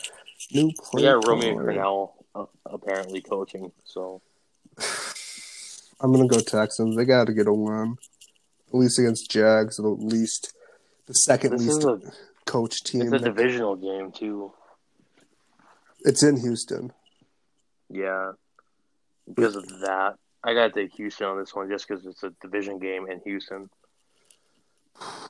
[0.51, 1.01] new We play.
[1.03, 1.73] got Romeo caller.
[1.73, 4.21] Crennel uh, apparently coaching, so
[5.99, 6.95] I'm gonna go Texans.
[6.95, 7.97] They got to get a win,
[8.69, 9.79] at least against Jags.
[9.79, 10.53] At least
[11.07, 11.99] the second this least a
[12.45, 13.01] coach team.
[13.01, 14.53] it's a divisional game too.
[16.01, 16.93] It's in Houston.
[17.89, 18.33] Yeah,
[19.27, 22.31] because of that, I got to take Houston on this one just because it's a
[22.41, 23.69] division game in Houston.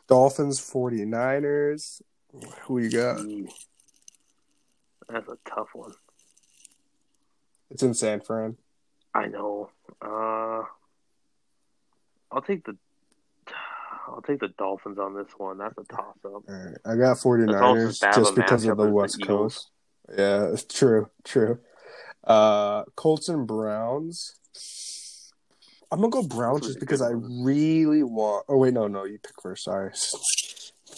[0.07, 2.01] Dolphins, 49ers.
[2.63, 3.21] Who you got?
[3.21, 3.47] Gee.
[5.09, 5.93] That's a tough one.
[7.71, 8.57] It's in San Fran.
[9.13, 9.69] I know.
[10.01, 10.63] Uh,
[12.31, 12.77] I'll take the.
[14.07, 15.59] I'll take the Dolphins on this one.
[15.59, 16.43] That's a toss up.
[16.47, 16.75] Right.
[16.83, 19.69] I got 49ers just because of the as the West Coast.
[20.17, 21.59] Yeah, it's true, true.
[22.23, 24.35] Uh, Colts and Browns.
[25.91, 28.45] I'm gonna go Browns just because I really want.
[28.47, 29.63] Oh wait, no, no, you pick first.
[29.63, 29.91] Sorry.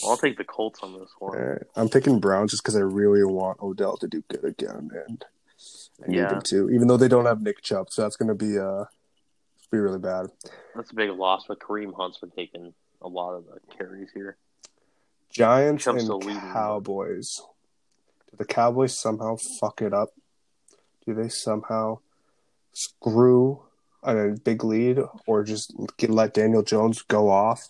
[0.05, 1.37] I'll take the Colts on this one.
[1.37, 5.25] Alright, I'm picking Browns just because I really want Odell to do good again, and
[6.03, 6.33] I need Yeah.
[6.35, 6.69] him to.
[6.69, 8.85] Even though they don't have Nick Chubb, so that's gonna be uh
[9.71, 10.27] be really bad.
[10.75, 14.35] That's a big loss, but Kareem Hunt's been taking a lot of the carries here.
[15.29, 16.23] Giants Chubb's and.
[16.25, 17.41] Cowboys.
[18.29, 20.09] Do the Cowboys somehow fuck it up?
[21.05, 21.99] Do they somehow
[22.73, 23.61] screw
[24.03, 27.67] a big lead or just get, let Daniel Jones go off?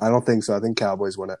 [0.00, 0.56] I don't think so.
[0.56, 1.38] I think Cowboys win it.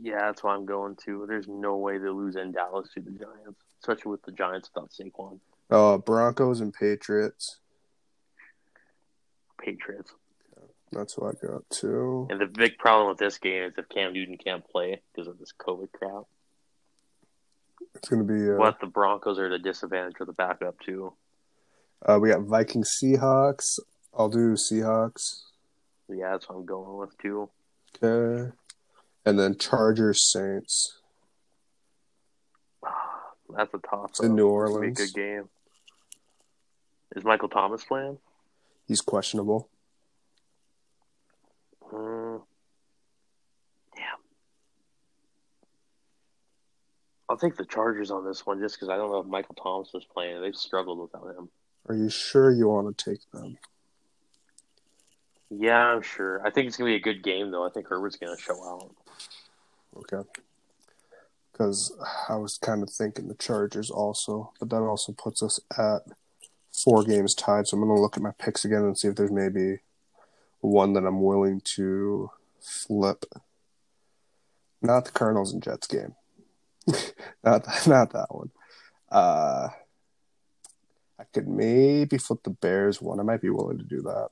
[0.00, 1.24] Yeah, that's why I'm going to.
[1.26, 4.90] There's no way they lose in Dallas to the Giants, especially with the Giants without
[4.90, 5.40] Saquon.
[5.70, 7.58] Uh, Broncos and Patriots.
[9.60, 10.12] Patriots.
[10.92, 12.26] That's what I got too.
[12.30, 15.38] And the big problem with this game is if Cam Newton can't play because of
[15.38, 16.22] this COVID crap.
[17.94, 18.50] It's gonna be.
[18.50, 21.12] Uh, What the Broncos are at a disadvantage with the backup too.
[22.06, 23.78] uh, we got Vikings Seahawks.
[24.16, 25.42] I'll do Seahawks.
[26.08, 27.48] Yeah, that's what I'm going with too.
[28.02, 28.50] Okay.
[29.26, 31.00] And then Chargers Saints.
[33.56, 34.10] That's a toss.
[34.10, 34.98] It's in New Orleans.
[34.98, 35.48] good game.
[37.16, 38.18] Is Michael Thomas playing?
[38.86, 39.68] He's questionable.
[41.92, 42.42] Mm.
[43.96, 44.02] Yeah.
[47.28, 49.90] I'll take the Chargers on this one just because I don't know if Michael Thomas
[49.94, 50.40] is playing.
[50.42, 51.48] They've struggled without him.
[51.88, 53.56] Are you sure you want to take them?
[55.50, 56.46] Yeah, I'm sure.
[56.46, 57.66] I think it's gonna be a good game though.
[57.66, 58.90] I think Herbert's gonna show out.
[59.96, 60.28] Okay.
[61.52, 61.92] Because
[62.28, 66.02] I was kind of thinking the Chargers also, but that also puts us at
[66.72, 67.66] four games tied.
[67.66, 69.78] So I'm to look at my picks again and see if there's maybe
[70.60, 72.30] one that I'm willing to
[72.60, 73.24] flip.
[74.80, 76.14] Not the Cardinals and Jets game.
[77.44, 78.50] not not that one.
[79.10, 79.68] Uh,
[81.18, 83.18] I could maybe flip the Bears one.
[83.18, 84.28] I might be willing to do that.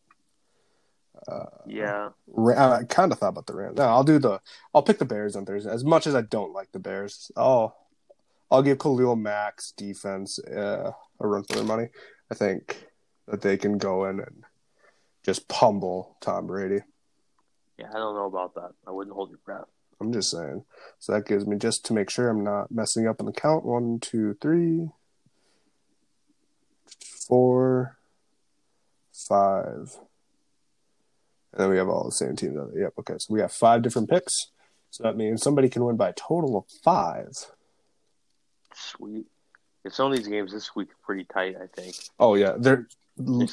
[1.29, 2.11] Uh, Yeah,
[2.57, 3.77] I kind of thought about the Rams.
[3.79, 4.41] No, I'll do the.
[4.75, 5.71] I'll pick the Bears on Thursday.
[5.71, 7.77] As much as I don't like the Bears, I'll
[8.51, 11.89] I'll give Khalil Mack's defense uh, a run for their money.
[12.31, 12.87] I think
[13.27, 14.45] that they can go in and
[15.25, 16.81] just pummel Tom Brady.
[17.79, 17.89] yeah.
[17.91, 18.71] I don't know about that.
[18.87, 19.67] I wouldn't hold your breath.
[20.01, 20.65] I'm just saying.
[20.99, 23.65] So that gives me just to make sure I'm not messing up on the count.
[23.65, 24.91] One, two, three,
[27.27, 27.97] four,
[29.13, 29.97] five.
[31.57, 32.57] And then we have all the same teams.
[32.59, 32.81] on it.
[32.81, 32.93] Yep.
[33.01, 33.15] Okay.
[33.19, 34.49] So we have five different picks.
[34.91, 37.31] So that means somebody can win by a total of five.
[38.75, 39.25] Sweet.
[39.85, 41.57] Yeah, some of these games this week are pretty tight.
[41.57, 41.95] I think.
[42.19, 42.87] Oh yeah, there.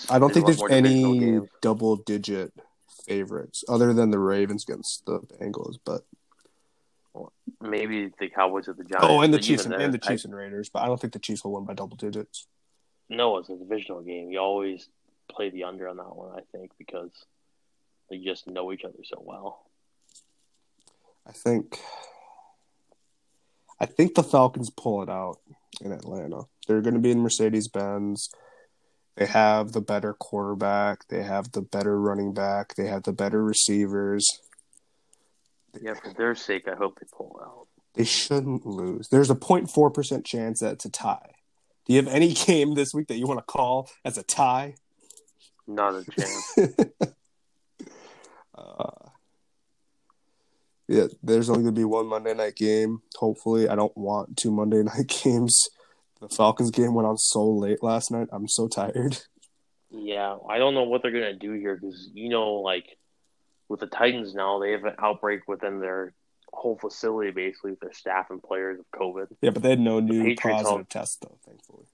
[0.09, 2.51] I don't think there's there's a lot more divisional any double-digit
[3.07, 6.01] favorites other than the Ravens against the Bengals, but
[7.61, 9.07] Maybe the Cowboys or the Giants.
[9.09, 10.69] oh, and the Chiefs and, and the I- Chiefs and Raiders.
[10.69, 12.47] But I don't think the Chiefs will win by double digits.
[13.09, 14.29] No, it's a divisional game.
[14.31, 14.89] You always
[15.29, 17.11] play the under on that one, I think, because
[18.13, 19.63] they just know each other so well.
[21.27, 21.79] I think
[23.79, 25.39] I think the Falcons pull it out
[25.81, 26.43] in Atlanta.
[26.67, 28.29] They're going to be in Mercedes Benz.
[29.15, 31.07] They have the better quarterback.
[31.07, 32.75] They have the better running back.
[32.75, 34.27] They have the better receivers.
[35.81, 37.67] Yeah, for their sake, I hope they pull out.
[37.95, 39.09] They shouldn't lose.
[39.09, 41.31] There's a 0.4% chance that it's a tie.
[41.85, 44.75] Do you have any game this week that you want to call as a tie?
[45.67, 46.57] Not a chance.
[48.77, 49.09] uh,
[50.87, 53.01] yeah, there's only going to be one Monday night game.
[53.15, 55.69] Hopefully, I don't want two Monday night games.
[56.19, 58.27] The Falcons game went on so late last night.
[58.31, 59.17] I'm so tired.
[59.89, 62.97] Yeah, I don't know what they're going to do here because, you know, like
[63.69, 66.13] with the Titans now, they have an outbreak within their
[66.51, 69.27] whole facility, basically, with their staff and players of COVID.
[69.41, 71.85] Yeah, but they had no new Patriots positive tests, though, thankfully.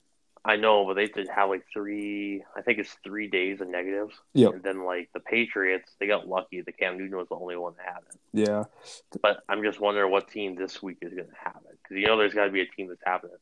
[0.45, 4.15] I know, but they did have like three, I think it's three days of negatives.
[4.33, 4.49] Yeah.
[4.49, 6.61] And then, like, the Patriots, they got lucky.
[6.61, 8.19] The Cam Newton was the only one that had it.
[8.47, 8.63] Yeah.
[9.21, 11.77] But I'm just wondering what team this week is going to have it.
[11.83, 13.41] Because, you know, there's got to be a team that's having it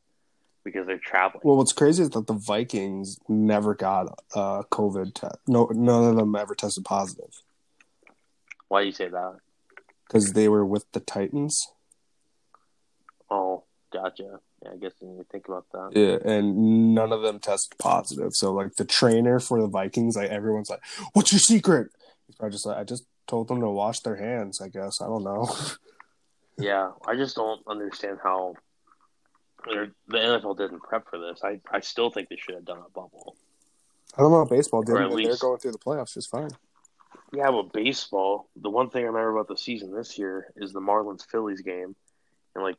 [0.64, 1.42] because they're traveling.
[1.44, 5.38] Well, what's crazy is that the Vikings never got uh, COVID test.
[5.46, 7.30] No, none of them ever tested positive
[8.68, 9.38] Why do you say that?
[10.08, 11.68] because they were with the Titans.
[13.30, 14.40] Oh, gotcha.
[14.62, 15.90] Yeah, I guess when didn't think about that.
[15.94, 18.34] Yeah, and none of them tested positive.
[18.34, 21.90] So, like the trainer for the Vikings, like everyone's like, "What's your secret?"
[22.26, 25.06] He's probably just like, "I just told them to wash their hands." I guess I
[25.06, 25.48] don't know.
[26.58, 28.54] Yeah, I just don't understand how
[29.64, 31.40] the NFL didn't prep for this.
[31.44, 33.36] I, I still think they should have done a bubble.
[34.16, 34.44] I don't know.
[34.44, 34.96] Baseball did.
[34.96, 36.50] At They're going through the playoffs just fine.
[37.32, 40.80] Yeah, but baseball, the one thing I remember about the season this year is the
[40.80, 41.94] Marlins Phillies game.
[42.54, 42.78] And, like,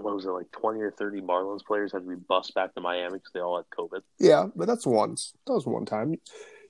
[0.00, 2.80] what was it, like 20 or 30 Marlins players had to be bussed back to
[2.80, 4.02] Miami because they all had COVID.
[4.18, 5.32] Yeah, but that's once.
[5.46, 6.14] That was one time.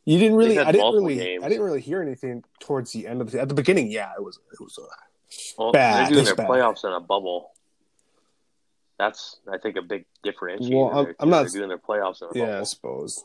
[0.04, 0.58] You didn't really.
[0.58, 1.16] I didn't really.
[1.16, 1.44] games.
[1.44, 3.40] I didn't really hear anything towards the end of the.
[3.40, 4.38] At the beginning, yeah, it was.
[4.52, 4.78] It was.
[4.78, 4.86] Uh,
[5.58, 6.48] Well, Bad, they're doing their bad.
[6.48, 7.50] playoffs in a bubble.
[8.98, 10.74] That's, I think, a big differentiator.
[10.74, 12.40] Well, I'm- there, I'm not- They're doing their playoffs in a bubble.
[12.46, 13.24] yeah, I suppose.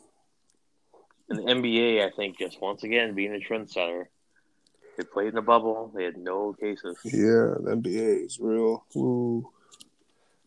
[1.30, 4.06] And the NBA, I think, just once again being a trendsetter,
[4.98, 5.92] they played in a bubble.
[5.96, 6.98] They had no cases.
[7.06, 8.86] Yeah, the NBA is real.
[8.96, 9.50] Ooh,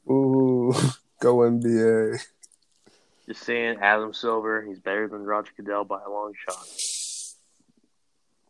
[0.09, 0.73] ooh,
[1.21, 2.21] go NBA.
[3.27, 6.65] Just saying, Adam Silver, he's better than Roger Goodell by a long shot.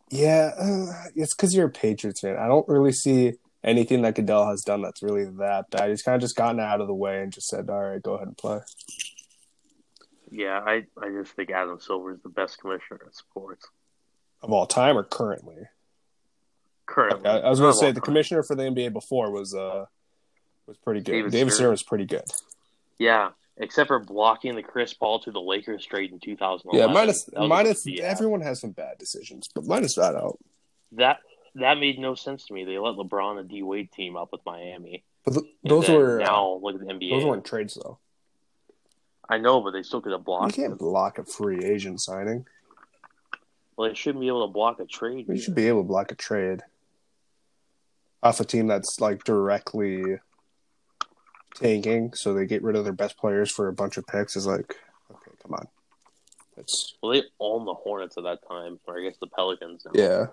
[0.09, 0.85] Yeah, uh,
[1.15, 2.37] it's because you're a Patriots fan.
[2.37, 3.33] I don't really see
[3.63, 5.89] anything that Goodell has done that's really that bad.
[5.89, 8.13] He's kind of just gotten out of the way and just said, "All right, go
[8.13, 8.59] ahead and play."
[10.29, 13.65] Yeah, I, I just think Adam Silver is the best commissioner in sports
[14.41, 15.63] Of all time or currently?
[16.85, 17.29] currently.
[17.29, 19.85] I, I was going to say the commissioner for the NBA before was uh
[20.67, 21.11] was pretty good.
[21.11, 21.71] David David Stern.
[21.71, 22.23] Was pretty good.
[22.99, 26.79] Yeah, except for blocking the Chris Paul to the Lakers trade in 2011.
[26.89, 30.39] Yeah, minus That was a minus everyone has some bad decisions, but minus that out.
[30.93, 31.19] that
[31.55, 32.65] that made no sense to me.
[32.65, 35.03] They let LeBron and D Wade team up with Miami.
[35.25, 37.09] But th- And those were now look at the NBA.
[37.11, 37.97] those weren't trades though.
[39.29, 40.55] I know, but they still could have blocked.
[40.55, 40.79] You can't it.
[40.79, 42.45] block a free agent signing.
[43.75, 45.25] Well, they shouldn't be able to block a trade.
[45.27, 46.61] You should be able to block a trade
[48.23, 50.01] off a team that's like directly
[51.59, 54.35] tanking, so they get rid of their best players for a bunch of picks.
[54.35, 54.75] Is like,
[55.11, 55.67] okay, come on,
[57.01, 59.85] Well, they own the Hornets at that time, or I guess the Pelicans.
[59.85, 59.91] Now.
[59.93, 60.25] yeah.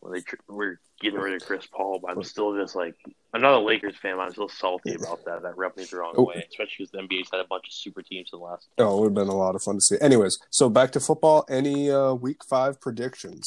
[0.00, 2.94] Well, they tr- were getting rid of Chris Paul, but I'm still just like
[3.34, 4.16] I'm not a Lakers fan.
[4.16, 5.42] But I'm still salty about that.
[5.42, 6.24] That rubbed me the wrong Oh.
[6.24, 8.68] way, especially because the NBA's had a bunch of super teams in the last.
[8.78, 9.96] Oh, it would have been a lot of fun to see.
[10.00, 11.44] Anyways, so back to football.
[11.50, 13.46] Any uh, week five predictions?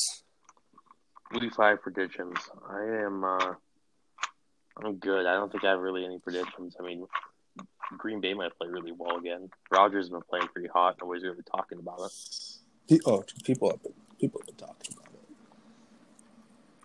[1.31, 2.37] Week five predictions.
[2.69, 3.23] I am.
[3.23, 3.53] uh
[4.77, 5.25] I'm good.
[5.25, 6.75] I don't think I have really any predictions.
[6.79, 7.05] I mean,
[7.97, 9.49] Green Bay might play really well again.
[9.71, 10.97] Rodgers has been playing pretty hot.
[11.01, 13.01] Nobody's really talking about it.
[13.05, 15.35] Oh, people have been people have been talking about it.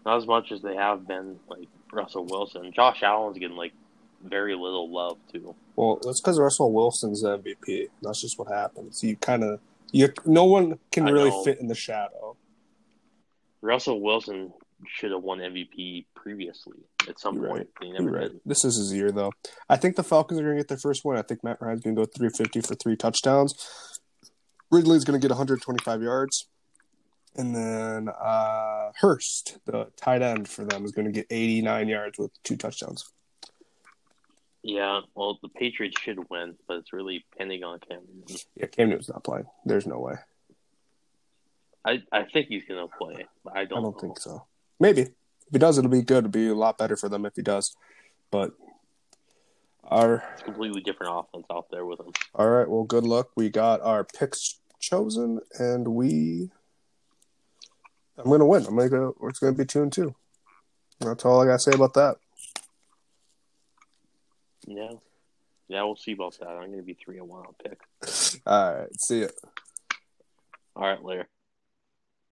[0.04, 2.72] Not as much as they have been like Russell Wilson.
[2.72, 3.72] Josh Allen's getting like
[4.22, 5.54] very little love too.
[5.76, 7.88] Well, that's because Russell Wilson's MVP.
[8.02, 9.02] That's just what happens.
[9.02, 9.60] You kind of
[9.92, 10.08] you.
[10.24, 11.42] No one can I really know.
[11.44, 12.36] fit in the shadow.
[13.60, 14.52] Russell Wilson
[14.86, 16.78] should have won MVP previously
[17.08, 17.68] at some You're point.
[17.80, 17.90] right.
[18.00, 18.32] You're right.
[18.32, 18.40] did.
[18.44, 19.32] This is his year, though.
[19.68, 21.18] I think the Falcons are going to get their first win.
[21.18, 23.54] I think Matt Ryan's going to go 350 for three touchdowns.
[24.70, 26.48] Ridley's going to get 125 yards.
[27.36, 32.18] And then uh, Hurst, the tight end for them, is going to get 89 yards
[32.18, 33.04] with two touchdowns.
[34.62, 38.36] Yeah, well, the Patriots should win, but it's really pending on Cam Newton.
[38.56, 39.46] Yeah, Cam Newton's not playing.
[39.64, 40.14] There's no way.
[41.84, 43.78] I, I think he's gonna play, but I I don't.
[43.78, 44.00] I don't know.
[44.00, 44.46] think so.
[44.80, 45.06] Maybe.
[45.48, 46.18] If he does, it'll be good.
[46.18, 47.74] It'll be a lot better for them if he does.
[48.30, 48.52] But
[49.84, 52.12] Our It's completely different offense out there with him.
[52.34, 52.68] all right.
[52.68, 53.30] Well, good luck.
[53.34, 56.50] We got our picks chosen, and we.
[58.18, 58.66] I'm gonna win.
[58.66, 59.16] I'm gonna go.
[59.22, 60.14] It's gonna be two and two.
[61.00, 62.16] That's all I gotta say about that.
[64.66, 64.92] Yeah.
[65.68, 66.48] Yeah, we'll see about that.
[66.48, 67.80] I'm going to be 3 and 1 on pick.
[68.46, 69.00] All right.
[69.00, 69.28] See ya.
[70.74, 71.28] All right, later.